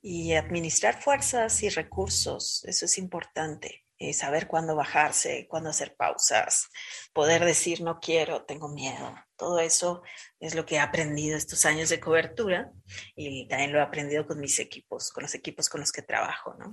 y 0.00 0.34
administrar 0.34 1.00
fuerzas 1.00 1.62
y 1.62 1.70
recursos, 1.70 2.64
eso 2.66 2.84
es 2.84 2.98
importante. 2.98 3.84
Eh, 3.96 4.12
saber 4.12 4.48
cuándo 4.48 4.74
bajarse, 4.74 5.46
cuándo 5.48 5.70
hacer 5.70 5.94
pausas, 5.94 6.68
poder 7.12 7.44
decir 7.44 7.80
no 7.80 8.00
quiero, 8.00 8.44
tengo 8.44 8.68
miedo. 8.68 9.14
Todo 9.36 9.58
eso 9.58 10.02
es 10.38 10.54
lo 10.54 10.64
que 10.64 10.76
he 10.76 10.80
aprendido 10.80 11.36
estos 11.36 11.64
años 11.64 11.88
de 11.88 12.00
cobertura 12.00 12.70
y 13.16 13.48
también 13.48 13.72
lo 13.72 13.78
he 13.78 13.82
aprendido 13.82 14.26
con 14.26 14.38
mis 14.38 14.58
equipos, 14.58 15.10
con 15.10 15.22
los 15.22 15.34
equipos 15.34 15.68
con 15.68 15.80
los 15.80 15.90
que 15.90 16.02
trabajo. 16.02 16.54
¿no? 16.58 16.72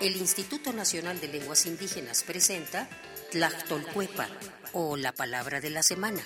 El 0.00 0.16
Instituto 0.16 0.72
Nacional 0.72 1.20
de 1.20 1.28
Lenguas 1.28 1.66
Indígenas 1.66 2.22
presenta 2.22 2.88
Tlachtolcuepa 3.30 4.28
o 4.72 4.96
la 4.96 5.12
palabra 5.12 5.60
de 5.60 5.70
la 5.70 5.82
semana. 5.82 6.22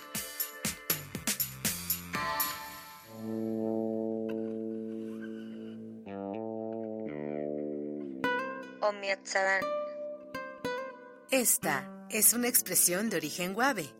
Esta 11.31 12.07
es 12.11 12.33
una 12.33 12.49
expresión 12.49 13.09
de 13.09 13.17
origen 13.17 13.55
guave. 13.55 14.00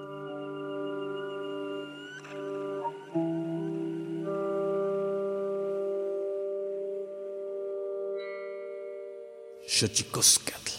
Xochicoscatl. 9.81 10.73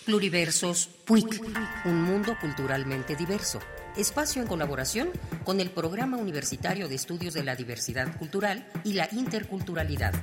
Pluriversos 0.06 0.88
PUIC, 1.06 1.44
un 1.84 2.02
mundo 2.02 2.38
culturalmente 2.40 3.18
diverso. 3.18 3.60
Espacio 3.98 4.42
en 4.42 4.48
colaboración 4.48 5.10
con 5.44 5.60
el 5.60 5.70
Programa 5.70 6.16
Universitario 6.16 6.88
de 6.88 6.96
Estudios 6.96 7.34
de 7.34 7.44
la 7.44 7.58
Diversidad 7.58 8.18
Cultural 8.18 8.66
y 8.86 8.94
la 8.94 9.10
Interculturalidad. 9.12 10.14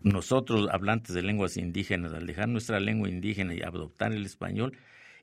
Nosotros, 0.00 0.68
hablantes 0.72 1.14
de 1.14 1.22
lenguas 1.22 1.56
indígenas, 1.56 2.12
al 2.14 2.26
dejar 2.26 2.48
nuestra 2.48 2.80
lengua 2.80 3.08
indígena 3.08 3.54
y 3.54 3.62
adoptar 3.62 4.12
el 4.12 4.26
español, 4.26 4.76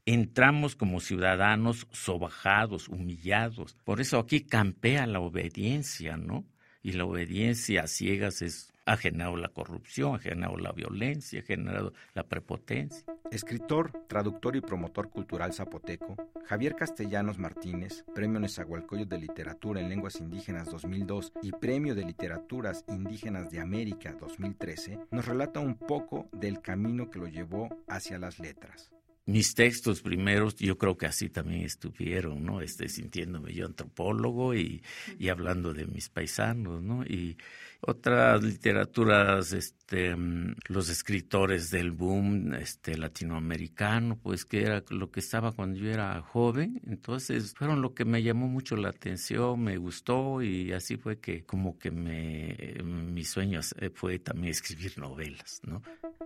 entramos 0.06 0.78
como 0.78 1.02
ciudadanos 1.02 1.88
sobajados, 1.92 2.88
humillados. 2.88 3.76
Por 3.84 4.00
eso 4.00 4.18
aquí 4.18 4.46
campea 4.46 5.06
la 5.08 5.20
obediencia, 5.20 6.16
¿no? 6.16 6.46
Y 6.82 6.94
la 6.94 7.06
obediencia 7.06 7.84
a 7.84 7.88
ciegas 7.88 8.42
es 8.42 8.74
ha 8.90 8.98
generado 8.98 9.38
la 9.38 9.50
corrupción, 9.50 10.16
ha 10.16 10.20
generado 10.20 10.58
la 10.58 10.72
violencia, 10.72 11.42
ha 11.42 11.44
generado 11.44 11.94
la 12.16 12.24
prepotencia. 12.24 13.06
Escritor, 13.30 13.92
traductor 14.08 14.56
y 14.56 14.62
promotor 14.62 15.12
cultural 15.12 15.54
zapoteco, 15.54 16.16
Javier 16.48 16.76
Castellanos 16.76 17.38
Martínez, 17.38 18.04
Premio 18.16 18.40
Nezahualcóyotl 18.40 19.10
de 19.10 19.20
Literatura 19.20 19.80
en 19.80 19.90
Lenguas 19.90 20.20
Indígenas 20.20 20.72
2002 20.72 21.34
y 21.44 21.52
Premio 21.52 21.94
de 21.94 22.06
Literaturas 22.06 22.84
Indígenas 22.88 23.52
de 23.52 23.60
América 23.60 24.14
2013, 24.20 24.98
nos 25.12 25.28
relata 25.28 25.60
un 25.60 25.76
poco 25.76 26.28
del 26.32 26.60
camino 26.60 27.12
que 27.12 27.20
lo 27.20 27.28
llevó 27.28 27.70
hacia 27.88 28.18
las 28.18 28.40
letras 28.40 28.90
mis 29.30 29.54
textos 29.54 30.02
primeros, 30.02 30.56
yo 30.56 30.78
creo 30.78 30.98
que 30.98 31.06
así 31.06 31.30
también 31.30 31.62
estuvieron, 31.62 32.44
¿no? 32.44 32.62
Este, 32.62 32.90
sintiéndome 32.90 33.54
yo 33.54 33.66
antropólogo 33.66 34.56
y, 34.56 34.84
y 35.18 35.30
hablando 35.30 35.74
de 35.74 35.86
mis 35.88 36.10
paisanos, 36.10 36.82
¿no? 36.82 37.04
Y, 37.04 37.38
otras 37.82 38.44
literaturas, 38.44 39.54
este, 39.54 40.16
mm, 40.16 40.56
los 40.68 40.90
escritores 40.90 41.72
del 41.72 41.92
boom 41.92 42.54
este, 42.54 42.98
latinoamericano, 42.98 44.18
pues 44.22 44.44
que 44.46 44.64
era 44.64 44.84
lo 44.90 45.12
que 45.12 45.22
estaba 45.22 45.54
cuando 45.54 45.80
yo 45.80 45.90
era 45.90 46.22
joven, 46.22 46.82
entonces 46.86 47.54
fueron 47.56 47.82
lo 47.82 47.94
que 47.94 48.04
me 48.04 48.22
llamó 48.22 48.48
mucho 48.48 48.76
la 48.76 48.90
atención, 48.90 49.62
me 49.62 49.78
gustó 49.78 50.42
y 50.42 50.74
así 50.74 50.98
fue 50.98 51.20
que 51.20 51.46
como 51.46 51.80
que 51.80 51.92
me, 51.92 52.58
mi 52.84 53.24
sueño 53.24 53.62
fue 53.94 54.20
también 54.20 54.52
escribir 54.52 54.98
novelas, 54.98 55.62
¿no? 55.64 55.82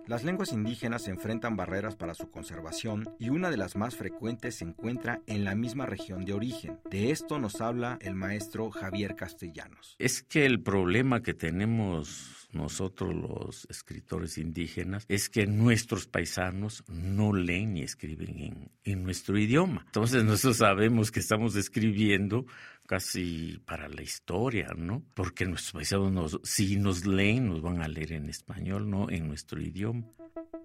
Las 0.06 0.22
lenguas 0.22 0.52
indígenas 0.52 1.08
enfrentan 1.08 1.56
barreras 1.56 1.96
para 1.96 2.14
su 2.14 2.30
conservación 2.30 3.08
y 3.18 3.30
una 3.30 3.50
de 3.50 3.56
las 3.56 3.74
más 3.74 3.96
frecuentes 3.96 4.56
se 4.56 4.64
encuentra 4.64 5.20
en 5.26 5.44
la 5.44 5.54
misma 5.54 5.86
región 5.86 6.24
de 6.24 6.34
origen. 6.34 6.78
De 6.90 7.10
esto 7.10 7.38
nos 7.38 7.60
habla 7.60 7.98
el 8.02 8.14
maestro 8.14 8.70
Javier 8.70 9.16
Castellanos. 9.16 9.96
Es 9.98 10.22
que 10.22 10.44
el 10.44 10.60
problema 10.60 11.22
que 11.22 11.32
tenemos 11.32 12.43
nosotros 12.54 13.14
los 13.14 13.66
escritores 13.70 14.38
indígenas 14.38 15.04
es 15.08 15.28
que 15.28 15.46
nuestros 15.46 16.06
paisanos 16.06 16.84
no 16.88 17.32
leen 17.32 17.74
ni 17.74 17.82
escriben 17.82 18.70
en, 18.84 19.02
nuestro 19.02 19.38
idioma. 19.38 19.82
Entonces 19.86 20.24
nosotros 20.24 20.58
sabemos 20.58 21.10
que 21.10 21.20
estamos 21.20 21.56
escribiendo 21.56 22.46
casi 22.86 23.60
para 23.64 23.88
la 23.88 24.02
historia, 24.02 24.68
¿no? 24.76 25.02
Porque 25.14 25.46
nuestros 25.46 25.72
paisanos, 25.72 26.40
si 26.42 26.76
nos 26.76 27.06
leen, 27.06 27.48
nos 27.48 27.62
van 27.62 27.82
a 27.82 27.88
leer 27.88 28.12
en 28.12 28.28
español, 28.28 28.88
no 28.90 29.10
en 29.10 29.26
nuestro 29.26 29.60
idioma. 29.60 30.04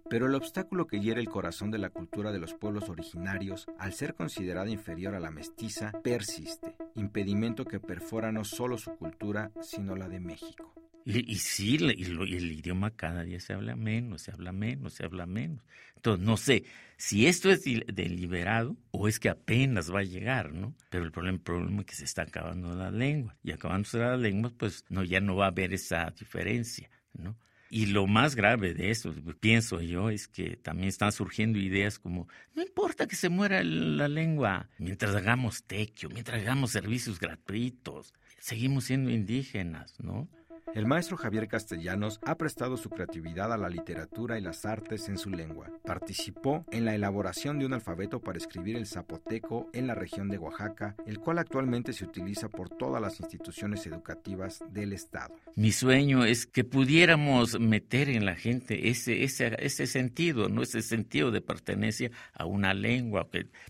Pero 0.09 0.25
el 0.25 0.35
obstáculo 0.35 0.87
que 0.87 0.99
hiere 0.99 1.21
el 1.21 1.29
corazón 1.29 1.69
de 1.69 1.77
la 1.77 1.91
cultura 1.91 2.31
de 2.31 2.39
los 2.39 2.53
pueblos 2.55 2.89
originarios, 2.89 3.67
al 3.77 3.93
ser 3.93 4.15
considerada 4.15 4.69
inferior 4.69 5.13
a 5.13 5.19
la 5.19 5.29
mestiza, 5.29 5.91
persiste, 6.03 6.75
impedimento 6.95 7.65
que 7.65 7.79
perfora 7.79 8.31
no 8.31 8.43
solo 8.43 8.77
su 8.77 8.95
cultura, 8.95 9.51
sino 9.61 9.95
la 9.95 10.09
de 10.09 10.19
México. 10.19 10.73
Y, 11.05 11.35
sí, 11.35 11.77
y, 11.79 12.03
el 12.03 12.51
idioma 12.51 12.91
cada 12.91 13.23
día 13.23 13.39
se 13.39 13.53
habla 13.53 13.75
menos, 13.75 14.23
se 14.23 14.31
habla 14.31 14.51
menos, 14.51 14.93
se 14.93 15.05
habla 15.05 15.25
menos. 15.25 15.63
Entonces, 15.95 16.25
no 16.25 16.37
sé 16.37 16.65
si 16.97 17.27
esto 17.27 17.49
es 17.49 17.63
deliberado 17.63 18.77
o 18.91 19.07
es 19.07 19.19
que 19.19 19.29
apenas 19.29 19.93
va 19.93 19.99
a 19.99 20.03
llegar, 20.03 20.53
¿no? 20.53 20.75
Pero 20.89 21.05
el 21.05 21.11
problema, 21.11 21.39
problema 21.39 21.81
es 21.81 21.85
que 21.87 21.95
se 21.95 22.05
está 22.05 22.23
acabando 22.23 22.75
la 22.75 22.91
lengua. 22.91 23.35
Y 23.43 23.51
acabándose 23.51 23.97
la 23.97 24.17
lengua, 24.17 24.51
pues 24.55 24.85
no, 24.89 25.03
ya 25.03 25.19
no 25.19 25.35
va 25.35 25.45
a 25.45 25.49
haber 25.49 25.73
esa 25.73 26.13
diferencia, 26.17 26.89
¿no? 27.13 27.35
Y 27.69 27.87
lo 27.87 28.07
más 28.07 28.35
grave 28.35 28.73
de 28.73 28.89
eso, 28.89 29.13
pienso 29.39 29.81
yo, 29.81 30.09
es 30.09 30.27
que 30.27 30.55
también 30.57 30.89
están 30.89 31.11
surgiendo 31.11 31.59
ideas 31.59 31.99
como, 31.99 32.27
no 32.55 32.63
importa 32.63 33.07
que 33.07 33.15
se 33.15 33.29
muera 33.29 33.63
la 33.63 34.07
lengua, 34.07 34.69
mientras 34.79 35.15
hagamos 35.15 35.63
tequio, 35.63 36.09
mientras 36.09 36.41
hagamos 36.41 36.71
servicios 36.71 37.19
gratuitos, 37.19 38.13
seguimos 38.39 38.85
siendo 38.85 39.11
indígenas, 39.11 39.99
¿no? 39.99 40.27
El 40.75 40.85
maestro 40.85 41.17
Javier 41.17 41.47
Castellanos 41.47 42.19
ha 42.23 42.37
prestado 42.37 42.77
su 42.77 42.91
creatividad 42.91 43.51
a 43.51 43.57
la 43.57 43.69
literatura 43.69 44.37
y 44.37 44.41
las 44.41 44.65
artes 44.65 45.09
en 45.09 45.17
su 45.17 45.31
lengua. 45.31 45.71
Participó 45.83 46.63
en 46.71 46.85
la 46.85 46.93
elaboración 46.93 47.57
de 47.57 47.65
un 47.65 47.73
alfabeto 47.73 48.21
para 48.21 48.37
escribir 48.37 48.75
el 48.75 48.85
zapoteco 48.85 49.67
en 49.73 49.87
la 49.87 49.95
región 49.95 50.29
de 50.29 50.37
Oaxaca, 50.37 50.95
el 51.07 51.19
cual 51.19 51.39
actualmente 51.39 51.91
se 51.91 52.05
utiliza 52.05 52.49
por 52.49 52.69
todas 52.69 53.01
las 53.01 53.19
instituciones 53.19 53.87
educativas 53.87 54.63
del 54.69 54.93
Estado. 54.93 55.35
Mi 55.55 55.71
sueño 55.71 56.23
es 56.23 56.45
que 56.45 56.63
pudiéramos 56.63 57.59
meter 57.59 58.09
en 58.09 58.25
la 58.25 58.35
gente 58.35 58.89
ese, 58.89 59.23
ese, 59.23 59.55
ese 59.59 59.87
sentido, 59.87 60.49
¿no? 60.49 60.61
ese 60.61 60.83
sentido 60.83 61.31
de 61.31 61.41
pertenencia 61.41 62.11
a 62.33 62.45
una 62.45 62.75
lengua, 62.75 63.27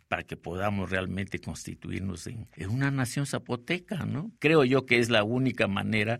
para 0.09 0.23
que 0.23 0.35
podamos 0.35 0.89
realmente 0.89 1.39
constituirnos 1.39 2.27
en, 2.27 2.47
en 2.57 2.69
una 2.69 2.91
nación 2.91 3.25
zapoteca. 3.25 4.05
¿no? 4.05 4.31
Creo 4.39 4.65
yo 4.65 4.85
que 4.85 4.99
es 4.99 5.09
la 5.09 5.23
única 5.23 5.67
manera 5.67 6.19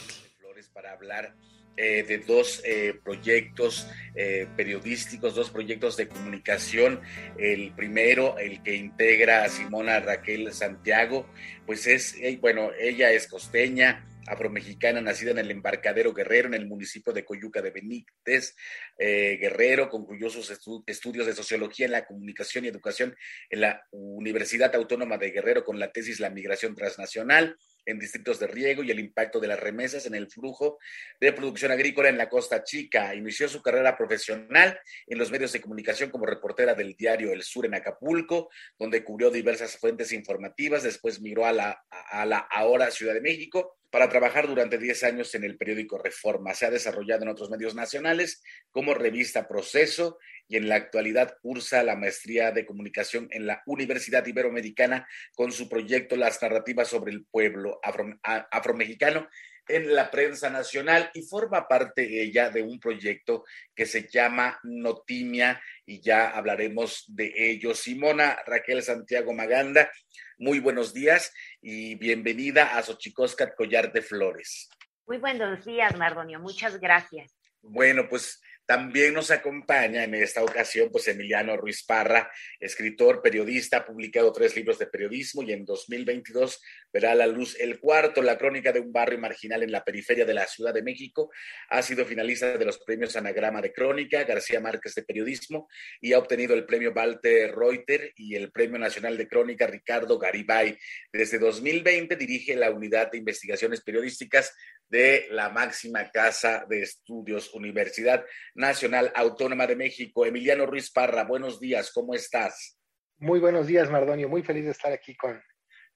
Eh, 1.83 2.03
de 2.03 2.19
dos 2.19 2.61
eh, 2.63 2.93
proyectos 3.03 3.87
eh, 4.13 4.45
periodísticos, 4.55 5.33
dos 5.33 5.49
proyectos 5.49 5.97
de 5.97 6.07
comunicación. 6.07 7.01
El 7.39 7.73
primero, 7.73 8.37
el 8.37 8.61
que 8.61 8.75
integra 8.75 9.43
a 9.43 9.49
Simona 9.49 9.99
Raquel 9.99 10.53
Santiago, 10.53 11.27
pues 11.65 11.87
es, 11.87 12.15
bueno, 12.39 12.69
ella 12.79 13.09
es 13.11 13.25
costeña, 13.25 14.07
afromexicana 14.27 15.01
nacida 15.01 15.31
en 15.31 15.39
el 15.39 15.49
embarcadero 15.49 16.13
Guerrero, 16.13 16.49
en 16.49 16.53
el 16.53 16.67
municipio 16.67 17.13
de 17.13 17.25
Coyuca 17.25 17.63
de 17.63 17.71
Benítez, 17.71 18.55
Guerrero, 18.99 19.89
concluyó 19.89 20.29
sus 20.29 20.51
estudios 20.85 21.25
de 21.25 21.33
sociología 21.33 21.87
en 21.87 21.93
la 21.93 22.05
comunicación 22.05 22.63
y 22.63 22.67
educación 22.67 23.15
en 23.49 23.61
la 23.61 23.81
Universidad 23.89 24.75
Autónoma 24.75 25.17
de 25.17 25.31
Guerrero 25.31 25.63
con 25.63 25.79
la 25.79 25.91
tesis 25.91 26.19
La 26.19 26.29
migración 26.29 26.75
transnacional 26.75 27.57
en 27.85 27.99
distritos 27.99 28.39
de 28.39 28.47
riego 28.47 28.83
y 28.83 28.91
el 28.91 28.99
impacto 28.99 29.39
de 29.39 29.47
las 29.47 29.59
remesas 29.59 30.05
en 30.05 30.15
el 30.15 30.29
flujo 30.29 30.79
de 31.19 31.33
producción 31.33 31.71
agrícola 31.71 32.09
en 32.09 32.17
la 32.17 32.29
Costa 32.29 32.63
Chica. 32.63 33.13
Inició 33.15 33.47
su 33.49 33.61
carrera 33.61 33.97
profesional 33.97 34.79
en 35.07 35.17
los 35.17 35.31
medios 35.31 35.51
de 35.53 35.61
comunicación 35.61 36.09
como 36.09 36.25
reportera 36.25 36.73
del 36.73 36.95
diario 36.95 37.31
El 37.31 37.43
Sur 37.43 37.65
en 37.65 37.75
Acapulco, 37.75 38.49
donde 38.77 39.03
cubrió 39.03 39.29
diversas 39.29 39.77
fuentes 39.77 40.11
informativas. 40.11 40.83
Después 40.83 41.21
migró 41.21 41.45
a 41.45 41.53
la, 41.53 41.83
a 41.89 42.25
la 42.25 42.39
ahora 42.39 42.91
Ciudad 42.91 43.13
de 43.13 43.21
México 43.21 43.77
para 43.91 44.09
trabajar 44.09 44.47
durante 44.47 44.77
10 44.77 45.03
años 45.03 45.35
en 45.35 45.43
el 45.43 45.57
periódico 45.57 45.97
Reforma. 45.97 46.53
Se 46.53 46.65
ha 46.65 46.71
desarrollado 46.71 47.23
en 47.23 47.29
otros 47.29 47.49
medios 47.49 47.75
nacionales 47.75 48.41
como 48.71 48.93
revista 48.93 49.47
Proceso 49.47 50.17
y 50.47 50.57
en 50.57 50.69
la 50.69 50.75
actualidad 50.75 51.37
cursa 51.41 51.83
la 51.83 51.95
maestría 51.95 52.51
de 52.51 52.65
comunicación 52.65 53.27
en 53.31 53.45
la 53.45 53.61
Universidad 53.65 54.25
Iberoamericana 54.25 55.07
con 55.35 55.51
su 55.51 55.69
proyecto 55.69 56.15
Las 56.15 56.41
narrativas 56.41 56.87
sobre 56.87 57.11
el 57.11 57.25
pueblo 57.25 57.79
afro, 57.83 58.17
afromexicano 58.23 59.27
en 59.67 59.93
la 59.93 60.09
prensa 60.11 60.49
nacional 60.49 61.09
y 61.13 61.23
forma 61.23 61.67
parte 61.67 62.21
ella 62.21 62.49
de 62.49 62.61
un 62.61 62.79
proyecto 62.79 63.43
que 63.75 63.85
se 63.85 64.07
llama 64.09 64.59
Notimia 64.63 65.61
y 65.85 66.01
ya 66.01 66.29
hablaremos 66.31 67.05
de 67.07 67.33
ello. 67.35 67.73
Simona 67.73 68.37
Raquel 68.45 68.81
Santiago 68.81 69.33
Maganda, 69.33 69.91
muy 70.37 70.59
buenos 70.59 70.93
días 70.93 71.31
y 71.61 71.95
bienvenida 71.95 72.77
a 72.77 72.83
Xochicóscat 72.83 73.55
Collar 73.55 73.91
de 73.93 74.01
Flores. 74.01 74.69
Muy 75.05 75.17
buenos 75.17 75.65
días, 75.65 75.95
Mardonio, 75.97 76.39
muchas 76.39 76.79
gracias. 76.79 77.35
Bueno, 77.61 78.07
pues 78.09 78.41
también 78.71 79.13
nos 79.13 79.31
acompaña 79.31 80.05
en 80.05 80.15
esta 80.15 80.43
ocasión, 80.43 80.89
pues 80.91 81.07
Emiliano 81.09 81.57
Ruiz 81.57 81.83
Parra, 81.83 82.31
escritor, 82.59 83.21
periodista, 83.21 83.77
ha 83.77 83.85
publicado 83.85 84.31
tres 84.31 84.55
libros 84.55 84.79
de 84.79 84.87
periodismo 84.87 85.43
y 85.43 85.51
en 85.51 85.65
2022 85.65 86.61
verá 86.93 87.11
a 87.11 87.15
la 87.15 87.27
luz 87.27 87.59
el 87.59 87.79
cuarto, 87.79 88.21
la 88.21 88.37
crónica 88.37 88.71
de 88.71 88.79
un 88.79 88.91
barrio 88.91 89.19
marginal 89.19 89.63
en 89.63 89.71
la 89.71 89.83
periferia 89.83 90.25
de 90.25 90.33
la 90.33 90.47
Ciudad 90.47 90.73
de 90.73 90.83
México. 90.83 91.31
Ha 91.69 91.81
sido 91.81 92.05
finalista 92.05 92.57
de 92.57 92.65
los 92.65 92.79
premios 92.79 93.15
Anagrama 93.15 93.61
de 93.61 93.71
Crónica, 93.71 94.23
García 94.23 94.59
Márquez 94.59 94.95
de 94.95 95.03
Periodismo 95.03 95.67
y 95.99 96.13
ha 96.13 96.19
obtenido 96.19 96.53
el 96.53 96.65
premio 96.65 96.91
Walter 96.95 97.53
Reuter 97.55 98.13
y 98.15 98.35
el 98.35 98.51
premio 98.51 98.79
nacional 98.79 99.17
de 99.17 99.27
Crónica 99.27 99.67
Ricardo 99.67 100.17
Garibay. 100.17 100.77
Desde 101.11 101.39
2020 101.39 102.15
dirige 102.15 102.55
la 102.55 102.71
unidad 102.71 103.11
de 103.11 103.17
investigaciones 103.17 103.81
periodísticas 103.81 104.53
de 104.89 105.27
la 105.31 105.49
máxima 105.49 106.11
casa 106.11 106.65
de 106.67 106.81
estudios, 106.81 107.53
Universidad 107.53 108.25
Nacional 108.55 109.11
Autónoma 109.15 109.65
de 109.65 109.77
México. 109.77 110.25
Emiliano 110.25 110.65
Ruiz 110.65 110.91
Parra, 110.91 111.23
buenos 111.23 111.61
días, 111.61 111.91
¿cómo 111.93 112.13
estás? 112.13 112.77
Muy 113.17 113.39
buenos 113.39 113.67
días, 113.67 113.89
Mardonio. 113.89 114.27
Muy 114.27 114.43
feliz 114.43 114.65
de 114.65 114.71
estar 114.71 114.91
aquí 114.91 115.15
con 115.15 115.41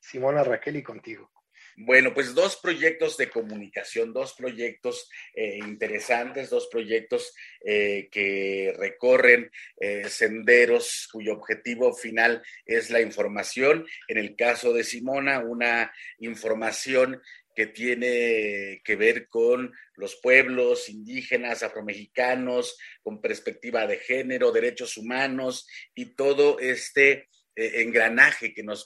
Simona 0.06 0.44
Raquel 0.44 0.78
y 0.78 0.84
contigo. 0.84 1.32
Bueno, 1.78 2.14
pues 2.14 2.34
dos 2.34 2.56
proyectos 2.56 3.18
de 3.18 3.30
comunicación, 3.30 4.14
dos 4.14 4.34
proyectos 4.34 5.10
eh, 5.34 5.58
interesantes, 5.58 6.50
dos 6.50 6.68
proyectos 6.72 7.34
eh, 7.66 8.08
que 8.10 8.74
recorren 8.78 9.52
eh, 9.78 10.08
senderos 10.08 11.10
cuyo 11.12 11.34
objetivo 11.34 11.94
final 11.94 12.42
es 12.66 12.92
la 12.92 13.02
información. 13.02 13.86
En 14.08 14.18
el 14.18 14.38
caso 14.38 14.72
de 14.72 14.86
Simona, 14.86 15.40
una 15.40 15.92
información 16.20 17.22
que 17.54 17.68
tiene 17.68 18.82
que 18.84 18.96
ver 18.96 19.28
con 19.28 19.74
los 19.96 20.16
pueblos 20.16 20.88
indígenas, 20.88 21.62
afromexicanos, 21.62 22.78
con 23.02 23.20
perspectiva 23.22 23.86
de 23.86 23.98
género, 23.98 24.54
derechos 24.54 24.96
humanos 24.96 25.68
y 25.94 26.16
todo 26.16 26.60
este 26.60 27.28
engranaje 27.56 28.54
que 28.54 28.64
nos 28.64 28.86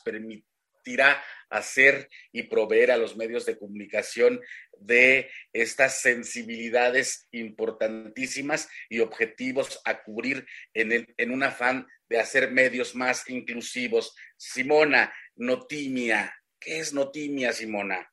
permitirá 0.89 1.21
hacer 1.49 2.09
y 2.31 2.43
proveer 2.43 2.91
a 2.91 2.97
los 2.97 3.15
medios 3.15 3.45
de 3.45 3.57
comunicación 3.57 4.39
de 4.77 5.29
estas 5.51 6.01
sensibilidades 6.01 7.27
importantísimas 7.31 8.69
y 8.87 8.99
objetivos 8.99 9.81
a 9.85 10.03
cubrir 10.03 10.45
en, 10.73 11.07
en 11.17 11.31
un 11.31 11.43
afán 11.43 11.87
de 12.07 12.19
hacer 12.19 12.51
medios 12.51 12.95
más 12.95 13.27
inclusivos. 13.29 14.15
Simona, 14.37 15.11
Notimia, 15.35 16.33
¿qué 16.59 16.79
es 16.79 16.93
Notimia, 16.93 17.51
Simona? 17.51 18.07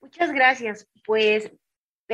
Muchas 0.00 0.32
gracias. 0.32 0.86
Pues 1.04 1.50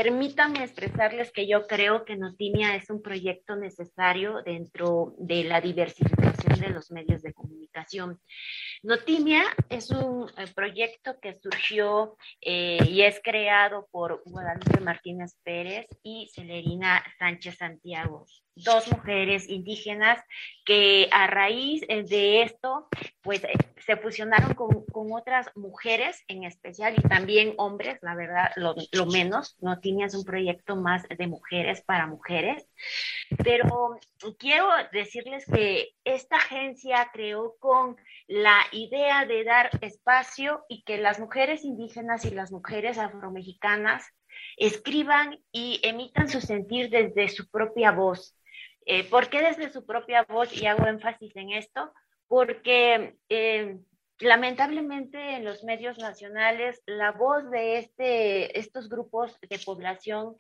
permítanme 0.03 0.65
expresarles 0.65 1.31
que 1.31 1.47
yo 1.47 1.67
creo 1.67 2.07
que 2.07 2.17
Notimia 2.17 2.75
es 2.75 2.89
un 2.89 3.03
proyecto 3.03 3.55
necesario 3.55 4.41
dentro 4.43 5.15
de 5.19 5.45
la 5.45 5.61
diversificación 5.61 6.59
de 6.59 6.71
los 6.71 6.91
medios 6.91 7.21
de 7.21 7.35
comunicación. 7.35 8.19
Notimia 8.83 9.43
es 9.69 9.91
un 9.91 10.27
eh, 10.39 10.47
proyecto 10.55 11.21
que 11.21 11.39
surgió 11.39 12.17
eh, 12.41 12.79
y 12.89 13.03
es 13.03 13.21
creado 13.23 13.89
por 13.91 14.23
Guadalupe 14.25 14.81
Martínez 14.81 15.37
Pérez 15.43 15.87
y 16.03 16.31
Celerina 16.35 17.05
Sánchez 17.19 17.59
Santiago 17.59 18.25
dos 18.65 18.91
mujeres 18.91 19.49
indígenas 19.49 20.23
que 20.65 21.09
a 21.11 21.27
raíz 21.27 21.83
eh, 21.89 22.05
de 22.05 22.43
esto, 22.43 22.89
pues 23.23 23.43
se 23.85 23.97
fusionaron 23.97 24.55
con, 24.55 24.85
con 24.87 25.13
otras 25.13 25.51
mujeres 25.57 26.23
en 26.29 26.45
especial 26.45 26.95
y 26.97 27.03
también 27.03 27.55
hombres, 27.57 27.99
la 28.03 28.15
verdad, 28.15 28.51
lo, 28.57 29.07
menos, 29.07 29.57
tenías 29.91 30.15
un 30.15 30.25
proyecto 30.25 30.77
más 30.77 31.03
de 31.09 31.27
mujeres 31.27 31.83
para 31.83 32.07
mujeres, 32.07 32.65
pero 33.43 33.99
quiero 34.39 34.69
decirles 34.93 35.45
que 35.47 35.91
esta 36.05 36.37
agencia 36.37 37.11
creó 37.13 37.57
con 37.59 37.97
la 38.29 38.61
idea 38.71 39.27
de 39.27 39.43
dar 39.43 39.71
espacio 39.81 40.65
y 40.69 40.83
que 40.85 40.99
las 40.99 41.19
mujeres 41.19 41.65
indígenas 41.65 42.25
y 42.25 42.31
las 42.31 42.53
mujeres 42.53 42.99
afromexicanas 42.99 44.05
escriban 44.57 45.41
y 45.51 45.81
emitan 45.83 46.29
su 46.29 46.41
sentir 46.41 46.89
desde 46.89 47.29
su 47.29 47.51
propia 47.51 47.91
voz 47.91 48.37
eh, 48.87 49.05
¿Por 49.05 49.29
qué 49.29 49.43
desde 49.43 49.71
su 49.71 49.85
propia 49.85 50.25
voz? 50.29 50.53
Y 50.57 50.67
hago 50.67 50.87
énfasis 50.87 51.35
en 51.37 51.51
esto, 51.51 51.93
porque 52.29 53.17
eh, 53.29 53.77
lamentablemente 54.21 55.37
en 55.37 55.45
los 55.45 55.65
medios 55.65 55.99
nacionales 55.99 56.83
la 56.87 57.13
voz 57.13 57.51
de 57.51 57.79
este, 57.79 58.59
estos 58.59 58.89
grupos 58.89 59.39
de 59.41 59.59
población 59.59 60.37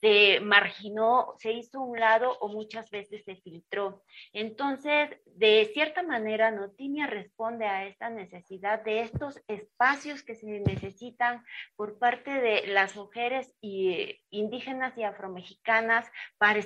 se 0.00 0.40
marginó, 0.40 1.34
se 1.38 1.52
hizo 1.52 1.80
un 1.80 2.00
lado 2.00 2.36
o 2.40 2.48
muchas 2.48 2.90
veces 2.90 3.22
se 3.24 3.36
filtró. 3.36 4.02
Entonces, 4.32 5.10
de 5.36 5.70
cierta 5.72 6.02
manera, 6.02 6.50
Notinia 6.50 7.06
responde 7.06 7.66
a 7.66 7.86
esta 7.86 8.10
necesidad 8.10 8.82
de 8.82 9.02
estos 9.02 9.40
espacios 9.46 10.24
que 10.24 10.34
se 10.34 10.46
necesitan 10.46 11.44
por 11.76 12.00
parte 12.00 12.32
de 12.32 12.66
las 12.66 12.96
mujeres 12.96 13.54
y, 13.60 14.18
indígenas 14.30 14.98
y 14.98 15.04
afromexicanas 15.04 16.10
para, 16.36 16.58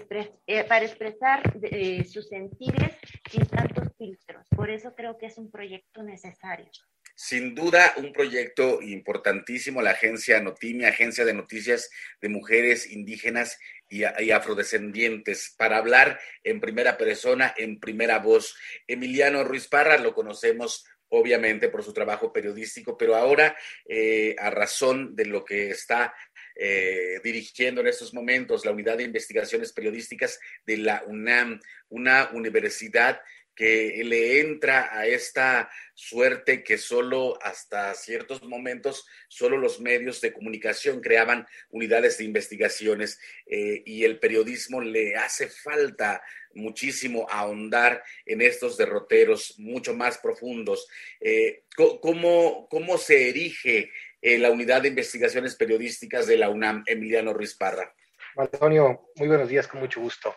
eh, 0.46 0.64
para 0.64 0.86
expresar 0.86 1.42
eh, 1.62 2.04
sus 2.04 2.28
sentires 2.28 2.98
sin 3.30 3.44
tantos 3.44 3.85
filtros. 3.96 4.46
Por 4.54 4.70
eso 4.70 4.94
creo 4.94 5.18
que 5.18 5.26
es 5.26 5.38
un 5.38 5.50
proyecto 5.50 6.02
necesario. 6.02 6.70
Sin 7.18 7.54
duda, 7.54 7.94
un 7.96 8.12
proyecto 8.12 8.82
importantísimo, 8.82 9.80
la 9.80 9.92
agencia 9.92 10.38
Notimia, 10.40 10.88
Agencia 10.88 11.24
de 11.24 11.32
Noticias 11.32 11.88
de 12.20 12.28
Mujeres 12.28 12.92
Indígenas 12.92 13.58
y, 13.88 14.02
Afrodescendientes, 14.04 15.54
para 15.56 15.78
hablar 15.78 16.20
en 16.44 16.60
primera 16.60 16.98
persona, 16.98 17.54
en 17.56 17.80
primera 17.80 18.18
voz. 18.18 18.54
Emiliano 18.86 19.44
Ruiz 19.44 19.66
Parra 19.66 19.96
lo 19.96 20.12
conocemos 20.12 20.84
obviamente 21.08 21.70
por 21.70 21.82
su 21.82 21.94
trabajo 21.94 22.32
periodístico, 22.32 22.98
pero 22.98 23.16
ahora, 23.16 23.56
eh, 23.88 24.36
a 24.38 24.50
razón 24.50 25.16
de 25.16 25.24
lo 25.24 25.42
que 25.42 25.70
está 25.70 26.12
eh, 26.54 27.20
dirigiendo 27.22 27.80
en 27.80 27.86
estos 27.86 28.12
momentos 28.12 28.64
la 28.64 28.72
Unidad 28.72 28.98
de 28.98 29.04
Investigaciones 29.04 29.72
Periodísticas 29.72 30.40
de 30.66 30.78
la 30.78 31.02
UNAM, 31.06 31.60
una 31.88 32.30
universidad 32.32 33.20
que 33.56 34.02
le 34.04 34.40
entra 34.40 34.96
a 34.96 35.06
esta 35.06 35.70
suerte 35.94 36.62
que 36.62 36.76
solo 36.76 37.38
hasta 37.42 37.92
ciertos 37.94 38.42
momentos, 38.42 39.08
solo 39.28 39.56
los 39.56 39.80
medios 39.80 40.20
de 40.20 40.32
comunicación 40.32 41.00
creaban 41.00 41.46
unidades 41.70 42.18
de 42.18 42.24
investigaciones 42.24 43.18
eh, 43.46 43.82
y 43.86 44.04
el 44.04 44.20
periodismo 44.20 44.82
le 44.82 45.16
hace 45.16 45.48
falta 45.48 46.22
muchísimo 46.54 47.26
ahondar 47.30 48.02
en 48.26 48.42
estos 48.42 48.76
derroteros 48.76 49.58
mucho 49.58 49.94
más 49.94 50.18
profundos. 50.18 50.86
Eh, 51.20 51.64
¿cómo, 52.00 52.68
¿cómo, 52.68 52.98
se 52.98 53.30
erige 53.30 53.90
eh, 54.20 54.38
la 54.38 54.50
unidad 54.50 54.82
de 54.82 54.88
investigaciones 54.88 55.54
periodísticas 55.56 56.26
de 56.26 56.36
la 56.36 56.50
UNAM, 56.50 56.84
Emiliano 56.86 57.32
Ruiz 57.32 57.54
Parra? 57.54 57.94
Antonio, 58.36 59.08
muy 59.16 59.28
buenos 59.28 59.48
días, 59.48 59.66
con 59.66 59.80
mucho 59.80 60.00
gusto. 60.00 60.36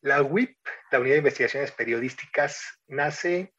La 0.00 0.22
WIP, 0.22 0.56
la 0.92 1.00
Unidad 1.00 1.14
de 1.14 1.18
Investigaciones 1.18 1.72
Periodísticas, 1.72 2.80
nace 2.86 3.52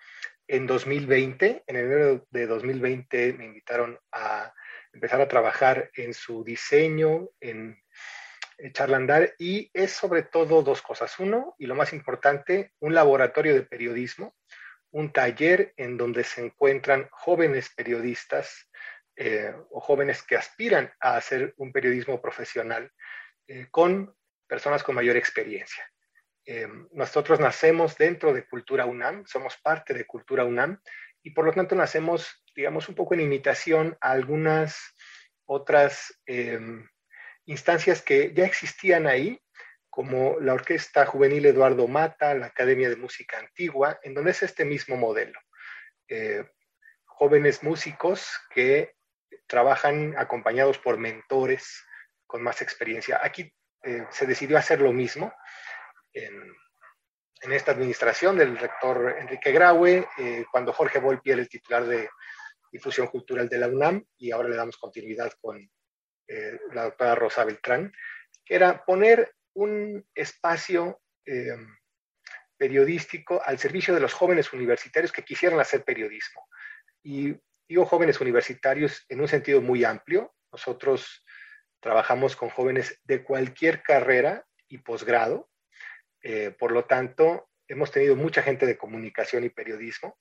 en 0.47 0.67
2020. 0.67 1.65
En 1.67 1.75
enero 1.75 2.25
de 2.29 2.47
2020 2.47 3.33
me 3.33 3.45
invitaron 3.45 3.99
a 4.13 4.53
empezar 4.93 5.19
a 5.19 5.27
trabajar 5.27 5.91
en 5.95 6.13
su 6.13 6.45
diseño, 6.45 7.27
en 7.41 7.77
echarla 8.57 8.95
a 8.95 8.99
andar 8.99 9.35
y 9.37 9.69
es 9.73 9.91
sobre 9.91 10.23
todo 10.23 10.63
dos 10.63 10.81
cosas. 10.81 11.19
Uno, 11.19 11.55
y 11.57 11.65
lo 11.65 11.75
más 11.75 11.91
importante, 11.91 12.71
un 12.79 12.93
laboratorio 12.93 13.53
de 13.53 13.63
periodismo, 13.63 14.33
un 14.91 15.11
taller 15.11 15.73
en 15.75 15.97
donde 15.97 16.23
se 16.23 16.45
encuentran 16.45 17.09
jóvenes 17.11 17.69
periodistas 17.75 18.69
eh, 19.17 19.53
o 19.71 19.81
jóvenes 19.81 20.23
que 20.23 20.37
aspiran 20.37 20.89
a 21.01 21.17
hacer 21.17 21.53
un 21.57 21.73
periodismo 21.73 22.21
profesional 22.21 22.89
eh, 23.45 23.67
con 23.69 24.15
personas 24.47 24.83
con 24.83 24.95
mayor 24.95 25.17
experiencia. 25.17 25.83
Eh, 26.51 26.67
nosotros 26.93 27.39
nacemos 27.39 27.95
dentro 27.95 28.33
de 28.33 28.47
Cultura 28.47 28.87
UNAM, 28.87 29.23
somos 29.27 29.55
parte 29.57 29.93
de 29.93 30.07
Cultura 30.07 30.45
UNAM 30.45 30.81
y 31.21 31.29
por 31.29 31.45
lo 31.45 31.53
tanto 31.53 31.75
nacemos, 31.75 32.43
digamos, 32.55 32.89
un 32.89 32.95
poco 32.95 33.13
en 33.13 33.21
imitación 33.21 33.95
a 34.01 34.09
algunas 34.09 34.95
otras 35.45 36.19
instancias 37.45 38.01
que 38.01 38.33
ya 38.33 38.45
existían 38.45 39.05
ahí, 39.05 39.39
como 39.91 40.39
la 40.39 40.55
Orquesta 40.55 41.05
Juvenil 41.05 41.45
Eduardo 41.45 41.87
Mata, 41.87 42.33
la 42.33 42.47
Academia 42.47 42.89
de 42.89 42.95
Música 42.95 43.37
Antigua, 43.37 43.99
en 44.01 44.15
donde 44.15 44.31
es 44.31 44.41
este 44.41 44.65
mismo 44.65 44.97
modelo. 44.97 45.39
Eh, 46.07 46.43
jóvenes 47.05 47.61
músicos 47.61 48.27
que 48.49 48.95
trabajan 49.45 50.15
acompañados 50.17 50.79
por 50.79 50.97
mentores 50.97 51.85
con 52.25 52.41
más 52.41 52.63
experiencia. 52.63 53.19
Aquí 53.21 53.53
eh, 53.83 54.07
se 54.09 54.25
decidió 54.25 54.57
hacer 54.57 54.81
lo 54.81 54.93
mismo 54.93 55.31
en, 56.13 56.55
esta 57.51 57.71
administración 57.71 58.37
del 58.37 58.57
rector 58.57 59.15
Enrique 59.17 59.51
Graue, 59.51 60.07
eh, 60.17 60.45
cuando 60.51 60.73
Jorge 60.73 60.99
Volpi 60.99 61.31
era 61.31 61.41
el 61.41 61.49
titular 61.49 61.85
de 61.85 62.09
difusión 62.71 63.07
cultural 63.07 63.47
de 63.47 63.57
la 63.57 63.67
UNAM 63.67 64.05
y 64.17 64.31
ahora 64.31 64.49
le 64.49 64.55
damos 64.55 64.77
continuidad 64.77 65.31
con 65.41 65.57
eh, 66.27 66.59
la 66.73 66.83
doctora 66.83 67.15
Rosa 67.15 67.45
Beltrán, 67.45 67.91
que 68.45 68.55
era 68.55 68.83
poner 68.85 69.33
un 69.53 70.05
espacio 70.13 71.01
eh, 71.25 71.55
periodístico 72.57 73.41
al 73.43 73.57
servicio 73.57 73.93
de 73.93 74.01
los 74.01 74.13
jóvenes 74.13 74.51
universitarios 74.53 75.11
que 75.11 75.23
quisieran 75.23 75.59
hacer 75.59 75.83
periodismo. 75.83 76.45
Y 77.01 77.33
digo 77.67 77.85
jóvenes 77.85 78.19
universitarios 78.19 79.05
en 79.09 79.21
un 79.21 79.27
sentido 79.27 79.61
muy 79.61 79.83
amplio. 79.83 80.35
Nosotros 80.51 81.25
trabajamos 81.79 82.35
con 82.35 82.49
jóvenes 82.49 82.99
de 83.05 83.23
cualquier 83.23 83.81
carrera 83.81 84.45
y 84.67 84.79
posgrado. 84.79 85.49
Eh, 86.23 86.55
por 86.57 86.71
lo 86.71 86.85
tanto, 86.85 87.49
hemos 87.67 87.91
tenido 87.91 88.15
mucha 88.15 88.41
gente 88.41 88.65
de 88.65 88.77
comunicación 88.77 89.43
y 89.43 89.49
periodismo. 89.49 90.17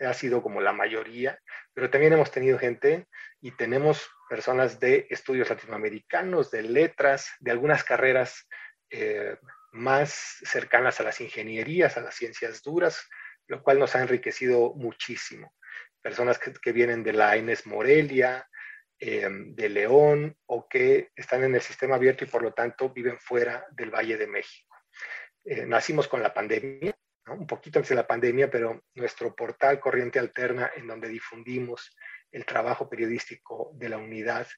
ha 0.00 0.14
sido 0.14 0.42
como 0.42 0.60
la 0.60 0.72
mayoría, 0.72 1.40
pero 1.72 1.90
también 1.90 2.12
hemos 2.12 2.30
tenido 2.30 2.58
gente 2.58 3.06
y 3.40 3.50
tenemos 3.52 4.08
personas 4.28 4.78
de 4.80 5.06
estudios 5.10 5.48
latinoamericanos, 5.48 6.50
de 6.50 6.62
letras, 6.62 7.30
de 7.40 7.50
algunas 7.50 7.84
carreras 7.84 8.46
eh, 8.90 9.36
más 9.72 10.38
cercanas 10.44 11.00
a 11.00 11.04
las 11.04 11.20
ingenierías, 11.20 11.96
a 11.96 12.00
las 12.00 12.14
ciencias 12.14 12.62
duras, 12.62 13.08
lo 13.46 13.62
cual 13.62 13.78
nos 13.78 13.94
ha 13.94 14.02
enriquecido 14.02 14.74
muchísimo. 14.74 15.54
Personas 16.00 16.38
que, 16.38 16.72
vienen 16.72 17.02
de 17.02 17.12
la 17.12 17.36
ENES 17.36 17.66
Morelia, 17.66 18.48
eh, 18.98 19.28
de 19.30 19.68
León, 19.68 20.36
o 20.46 20.68
que 20.68 21.10
están 21.14 21.44
en 21.44 21.54
el 21.54 21.60
sistema 21.60 21.96
abierto 21.96 22.24
y 22.24 22.28
por 22.28 22.42
lo 22.42 22.52
tanto 22.54 22.90
viven 22.90 23.18
fuera 23.18 23.66
del 23.72 23.90
Valle 23.90 24.16
de 24.16 24.26
México. 24.26 24.65
Eh, 25.48 25.64
nacimos 25.64 26.08
con 26.08 26.20
la 26.20 26.34
pandemia, 26.34 26.92
un 27.28 27.46
poquito 27.46 27.78
antes 27.78 27.90
de 27.90 27.94
la 27.94 28.06
pandemia, 28.06 28.50
pero 28.50 28.82
nuestro 28.94 29.32
portal 29.32 29.78
Corriente 29.78 30.18
Alterna, 30.18 30.72
en 30.74 30.88
donde 30.88 31.08
difundimos 31.08 31.96
el 32.32 32.44
trabajo 32.44 32.90
periodístico 32.90 33.70
de 33.74 33.88
la 33.88 33.98
unidad. 33.98 34.48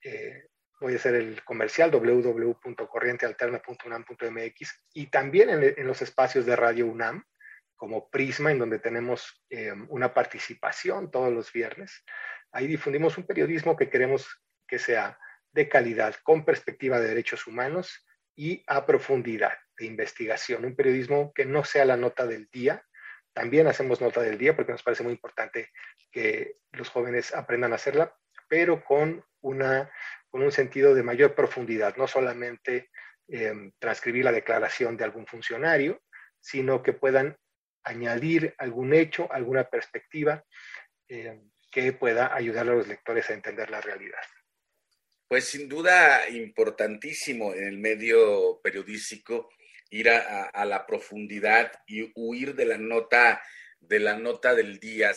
Eh, 0.00 0.46
voy 0.80 0.92
a 0.92 0.96
hacer 0.96 1.16
el 1.16 1.42
comercial 1.42 1.90
www.corrientealterna.unam.mx 1.90 4.84
y 4.94 5.08
también 5.08 5.50
en, 5.50 5.84
los 5.84 6.00
espacios 6.00 6.46
de 6.46 6.54
Radio 6.54 6.86
UNAM, 6.86 7.24
como 7.74 8.08
Prisma, 8.08 8.52
en 8.52 8.60
donde 8.60 8.78
tenemos 8.78 9.44
eh, 9.50 9.72
una 9.88 10.14
participación 10.14 11.10
todos 11.10 11.32
los 11.32 11.52
viernes. 11.52 12.04
Ahí 12.52 12.68
difundimos 12.68 13.18
un 13.18 13.26
periodismo 13.26 13.76
que 13.76 13.90
queremos 13.90 14.28
que 14.68 14.78
sea 14.78 15.18
de 15.50 15.68
calidad, 15.68 16.14
con 16.22 16.44
perspectiva 16.44 17.00
de 17.00 17.08
derechos 17.08 17.48
humanos 17.48 18.06
y 18.36 18.62
a 18.68 18.86
profundidad 18.86 19.58
de 19.78 19.86
investigación. 19.86 20.64
Un 20.64 20.76
periodismo 20.76 21.32
que 21.34 21.44
no 21.44 21.64
sea 21.64 21.84
la 21.84 21.96
nota 21.96 22.26
del 22.26 22.48
día, 22.50 22.84
también 23.32 23.66
hacemos 23.66 24.00
nota 24.00 24.22
del 24.22 24.38
día 24.38 24.56
porque 24.56 24.72
nos 24.72 24.82
parece 24.82 25.02
muy 25.02 25.12
importante 25.12 25.70
que 26.10 26.54
los 26.72 26.88
jóvenes 26.88 27.34
aprendan 27.34 27.72
a 27.72 27.76
hacerla, 27.76 28.16
pero 28.48 28.82
con, 28.82 29.24
una, 29.42 29.90
con 30.30 30.42
un 30.42 30.52
sentido 30.52 30.94
de 30.94 31.02
mayor 31.02 31.34
profundidad, 31.34 31.96
no 31.96 32.06
solamente 32.06 32.90
em, 33.28 33.72
transcribir 33.78 34.24
la 34.24 34.32
declaración 34.32 34.96
de 34.96 35.04
algún 35.04 35.26
funcionario, 35.26 36.02
sino 36.40 36.82
que 36.82 36.94
puedan 36.94 37.36
añadir 37.84 38.54
algún 38.58 38.94
hecho, 38.94 39.30
alguna 39.30 39.64
perspectiva 39.64 40.44
em, 41.08 41.50
que 41.70 41.92
pueda 41.92 42.34
ayudar 42.34 42.66
a 42.68 42.74
los 42.74 42.88
lectores 42.88 43.28
a 43.28 43.34
entender 43.34 43.70
la 43.70 43.82
realidad. 43.82 44.22
Pues 45.28 45.44
sin 45.44 45.68
duda 45.68 46.28
importantísimo 46.30 47.52
en 47.52 47.64
el 47.64 47.78
medio 47.78 48.60
periodístico 48.62 49.50
ir 49.90 50.10
a, 50.10 50.64
la 50.64 50.86
profundidad 50.86 51.72
y 51.86 52.10
huir 52.14 52.54
de 52.54 52.66
la 52.66 52.78
nota 52.78 53.40
de 53.80 54.00
la 54.00 54.18
nota 54.18 54.54
del 54.54 54.80
día. 54.80 55.12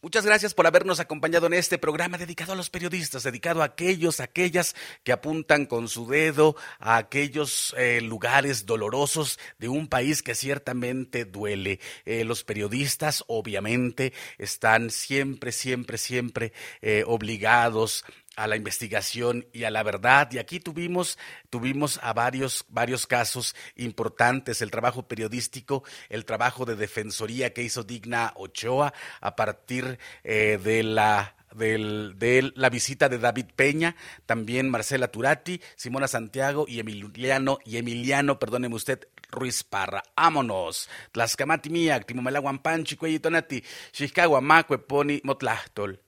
Muchas 0.00 0.24
gracias 0.24 0.54
por 0.54 0.64
habernos 0.64 1.00
acompañado 1.00 1.48
en 1.48 1.54
este 1.54 1.76
programa 1.76 2.18
dedicado 2.18 2.52
a 2.52 2.56
los 2.56 2.70
periodistas, 2.70 3.24
dedicado 3.24 3.62
a 3.62 3.64
aquellos, 3.64 4.20
aquellas 4.20 4.76
que 5.02 5.10
apuntan 5.10 5.66
con 5.66 5.88
su 5.88 6.06
dedo 6.06 6.54
a 6.78 6.98
aquellos 6.98 7.74
eh, 7.76 8.00
lugares 8.00 8.64
dolorosos 8.64 9.40
de 9.58 9.68
un 9.68 9.88
país 9.88 10.22
que 10.22 10.36
ciertamente 10.36 11.24
duele. 11.24 11.80
Eh, 12.04 12.22
los 12.22 12.44
periodistas, 12.44 13.24
obviamente, 13.26 14.12
están 14.38 14.90
siempre, 14.90 15.50
siempre, 15.50 15.98
siempre 15.98 16.52
eh, 16.80 17.02
obligados 17.04 18.04
a 18.38 18.46
la 18.46 18.56
investigación 18.56 19.46
y 19.52 19.64
a 19.64 19.70
la 19.70 19.82
verdad. 19.82 20.30
Y 20.32 20.38
aquí 20.38 20.60
tuvimos, 20.60 21.18
tuvimos 21.50 21.98
a 22.02 22.12
varios, 22.12 22.64
varios 22.68 23.06
casos 23.06 23.54
importantes, 23.76 24.62
el 24.62 24.70
trabajo 24.70 25.08
periodístico, 25.08 25.82
el 26.08 26.24
trabajo 26.24 26.64
de 26.64 26.76
defensoría 26.76 27.52
que 27.52 27.64
hizo 27.64 27.82
Digna 27.82 28.32
Ochoa 28.36 28.94
a 29.20 29.36
partir 29.36 29.98
eh, 30.22 30.58
de 30.62 30.82
la 30.84 31.34
de 31.54 32.52
la 32.54 32.68
visita 32.68 33.08
de 33.08 33.18
David 33.18 33.46
Peña, 33.56 33.96
también 34.26 34.68
Marcela 34.68 35.08
Turati, 35.08 35.60
Simona 35.76 36.06
Santiago 36.06 36.66
y 36.68 36.78
Emiliano, 36.78 37.58
y 37.64 37.78
Emiliano, 37.78 38.38
perdóneme 38.38 38.76
usted, 38.76 39.08
Ruiz 39.30 39.64
Parra. 39.64 40.02
Ámonos. 40.14 40.88
Tlascamati 41.10 41.70
mía, 41.70 42.00
Timomelaguampanchi, 42.00 42.96
Cuellitonati, 42.96 43.64
Xiscagua, 43.92 44.40
Macue, 44.40 44.78
Poni, 44.78 45.20
Motlachtol. 45.24 46.00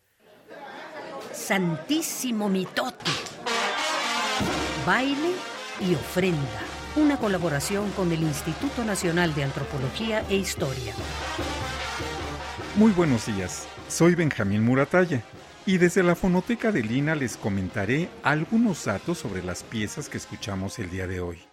Santísimo 1.41 2.49
Mitote. 2.49 3.11
Baile 4.86 5.32
y 5.80 5.95
ofrenda. 5.95 6.61
Una 6.97 7.16
colaboración 7.16 7.91
con 7.93 8.12
el 8.12 8.22
Instituto 8.22 8.84
Nacional 8.84 9.34
de 9.34 9.45
Antropología 9.45 10.22
e 10.28 10.36
Historia. 10.36 10.95
Muy 12.76 12.93
buenos 12.93 13.26
días. 13.26 13.66
Soy 13.88 14.14
Benjamín 14.14 14.64
Muratalla 14.64 15.22
y 15.66 15.78
desde 15.78 16.03
la 16.03 16.14
fonoteca 16.14 16.72
de 16.72 16.82
Lina 16.82 17.14
les 17.14 17.36
comentaré 17.36 18.11
algunos 18.22 18.84
datos 18.84 19.18
sobre 19.18 19.43
las 19.43 19.62
piezas 19.62 20.09
que 20.09 20.18
escuchamos 20.18 20.78
el 20.78 20.91
día 20.91 21.07
de 21.07 21.20
hoy. 21.20 21.49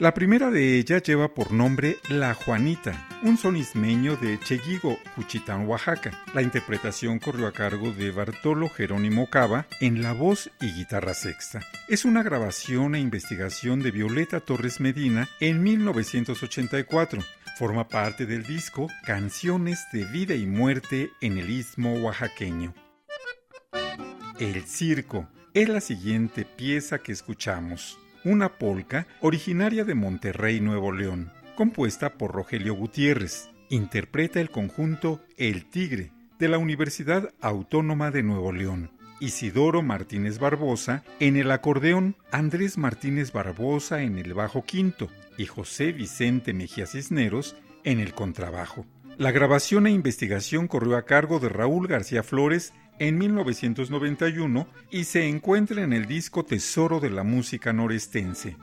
La 0.00 0.12
primera 0.12 0.50
de 0.50 0.76
ellas 0.76 1.04
lleva 1.04 1.32
por 1.34 1.52
nombre 1.52 1.98
La 2.08 2.34
Juanita, 2.34 3.06
un 3.22 3.38
sonismeño 3.38 4.16
de 4.16 4.40
Cheguigo, 4.40 4.98
Juchitán, 5.14 5.68
Oaxaca. 5.68 6.10
La 6.34 6.42
interpretación 6.42 7.20
corrió 7.20 7.46
a 7.46 7.52
cargo 7.52 7.92
de 7.92 8.10
Bartolo 8.10 8.68
Jerónimo 8.68 9.30
Cava 9.30 9.68
en 9.80 10.02
la 10.02 10.12
voz 10.12 10.50
y 10.60 10.72
guitarra 10.72 11.14
sexta. 11.14 11.60
Es 11.88 12.04
una 12.04 12.24
grabación 12.24 12.96
e 12.96 12.98
investigación 12.98 13.84
de 13.84 13.92
Violeta 13.92 14.40
Torres 14.40 14.80
Medina 14.80 15.28
en 15.38 15.62
1984. 15.62 17.22
Forma 17.56 17.86
parte 17.86 18.26
del 18.26 18.42
disco 18.42 18.88
Canciones 19.06 19.78
de 19.92 20.06
Vida 20.06 20.34
y 20.34 20.44
Muerte 20.44 21.12
en 21.20 21.38
el 21.38 21.48
Istmo 21.50 21.94
Oaxaqueño. 22.00 22.74
El 24.40 24.64
Circo 24.64 25.28
es 25.54 25.68
la 25.68 25.80
siguiente 25.80 26.44
pieza 26.44 26.98
que 26.98 27.12
escuchamos 27.12 27.96
una 28.24 28.58
polca 28.58 29.06
originaria 29.20 29.84
de 29.84 29.94
Monterrey, 29.94 30.60
Nuevo 30.60 30.92
León, 30.92 31.30
compuesta 31.56 32.14
por 32.14 32.32
Rogelio 32.32 32.74
Gutiérrez. 32.74 33.50
Interpreta 33.68 34.40
el 34.40 34.50
conjunto 34.50 35.20
El 35.36 35.66
Tigre 35.66 36.12
de 36.38 36.48
la 36.48 36.58
Universidad 36.58 37.32
Autónoma 37.40 38.10
de 38.10 38.22
Nuevo 38.22 38.52
León. 38.52 38.90
Isidoro 39.20 39.82
Martínez 39.82 40.38
Barbosa 40.38 41.04
en 41.20 41.36
el 41.36 41.50
acordeón, 41.50 42.16
Andrés 42.32 42.78
Martínez 42.78 43.32
Barbosa 43.32 44.02
en 44.02 44.18
el 44.18 44.34
bajo 44.34 44.64
quinto 44.64 45.08
y 45.38 45.46
José 45.46 45.92
Vicente 45.92 46.52
Mejía 46.52 46.86
Cisneros 46.86 47.56
en 47.84 48.00
el 48.00 48.14
contrabajo. 48.14 48.86
La 49.16 49.30
grabación 49.30 49.86
e 49.86 49.90
investigación 49.90 50.66
corrió 50.66 50.96
a 50.96 51.04
cargo 51.04 51.38
de 51.38 51.48
Raúl 51.48 51.86
García 51.86 52.22
Flores 52.24 52.72
en 52.98 53.18
1991 53.18 54.66
y 54.90 55.04
se 55.04 55.28
encuentra 55.28 55.82
en 55.82 55.92
el 55.92 56.06
disco 56.06 56.44
Tesoro 56.44 57.00
de 57.00 57.10
la 57.10 57.22
Música 57.22 57.72
Norestense. 57.72 58.56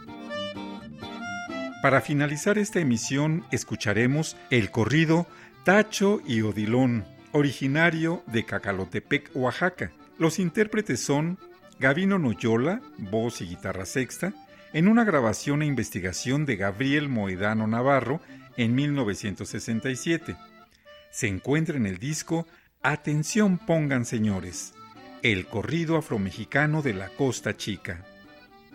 Para 1.81 2.01
finalizar 2.01 2.57
esta 2.57 2.79
emisión 2.79 3.43
escucharemos 3.51 4.37
el 4.49 4.69
corrido 4.69 5.27
Tacho 5.63 6.21
y 6.27 6.41
Odilón, 6.41 7.05
originario 7.31 8.23
de 8.27 8.45
Cacalotepec, 8.45 9.31
Oaxaca. 9.33 9.91
Los 10.19 10.37
intérpretes 10.39 10.99
son 10.99 11.39
Gavino 11.79 12.19
Noyola, 12.19 12.81
voz 12.97 13.41
y 13.41 13.47
guitarra 13.47 13.85
sexta, 13.85 14.33
en 14.73 14.87
una 14.87 15.03
grabación 15.03 15.63
e 15.63 15.65
investigación 15.65 16.45
de 16.45 16.55
Gabriel 16.55 17.09
Moedano 17.09 17.65
Navarro 17.65 18.21
en 18.57 18.75
1967. 18.75 20.35
Se 21.09 21.27
encuentra 21.27 21.77
en 21.77 21.87
el 21.87 21.97
disco 21.97 22.47
Atención 22.83 23.59
pongan 23.59 24.05
señores, 24.05 24.73
el 25.21 25.45
corrido 25.45 25.97
afromexicano 25.97 26.81
de 26.81 26.95
la 26.95 27.09
Costa 27.09 27.55
Chica. 27.55 28.03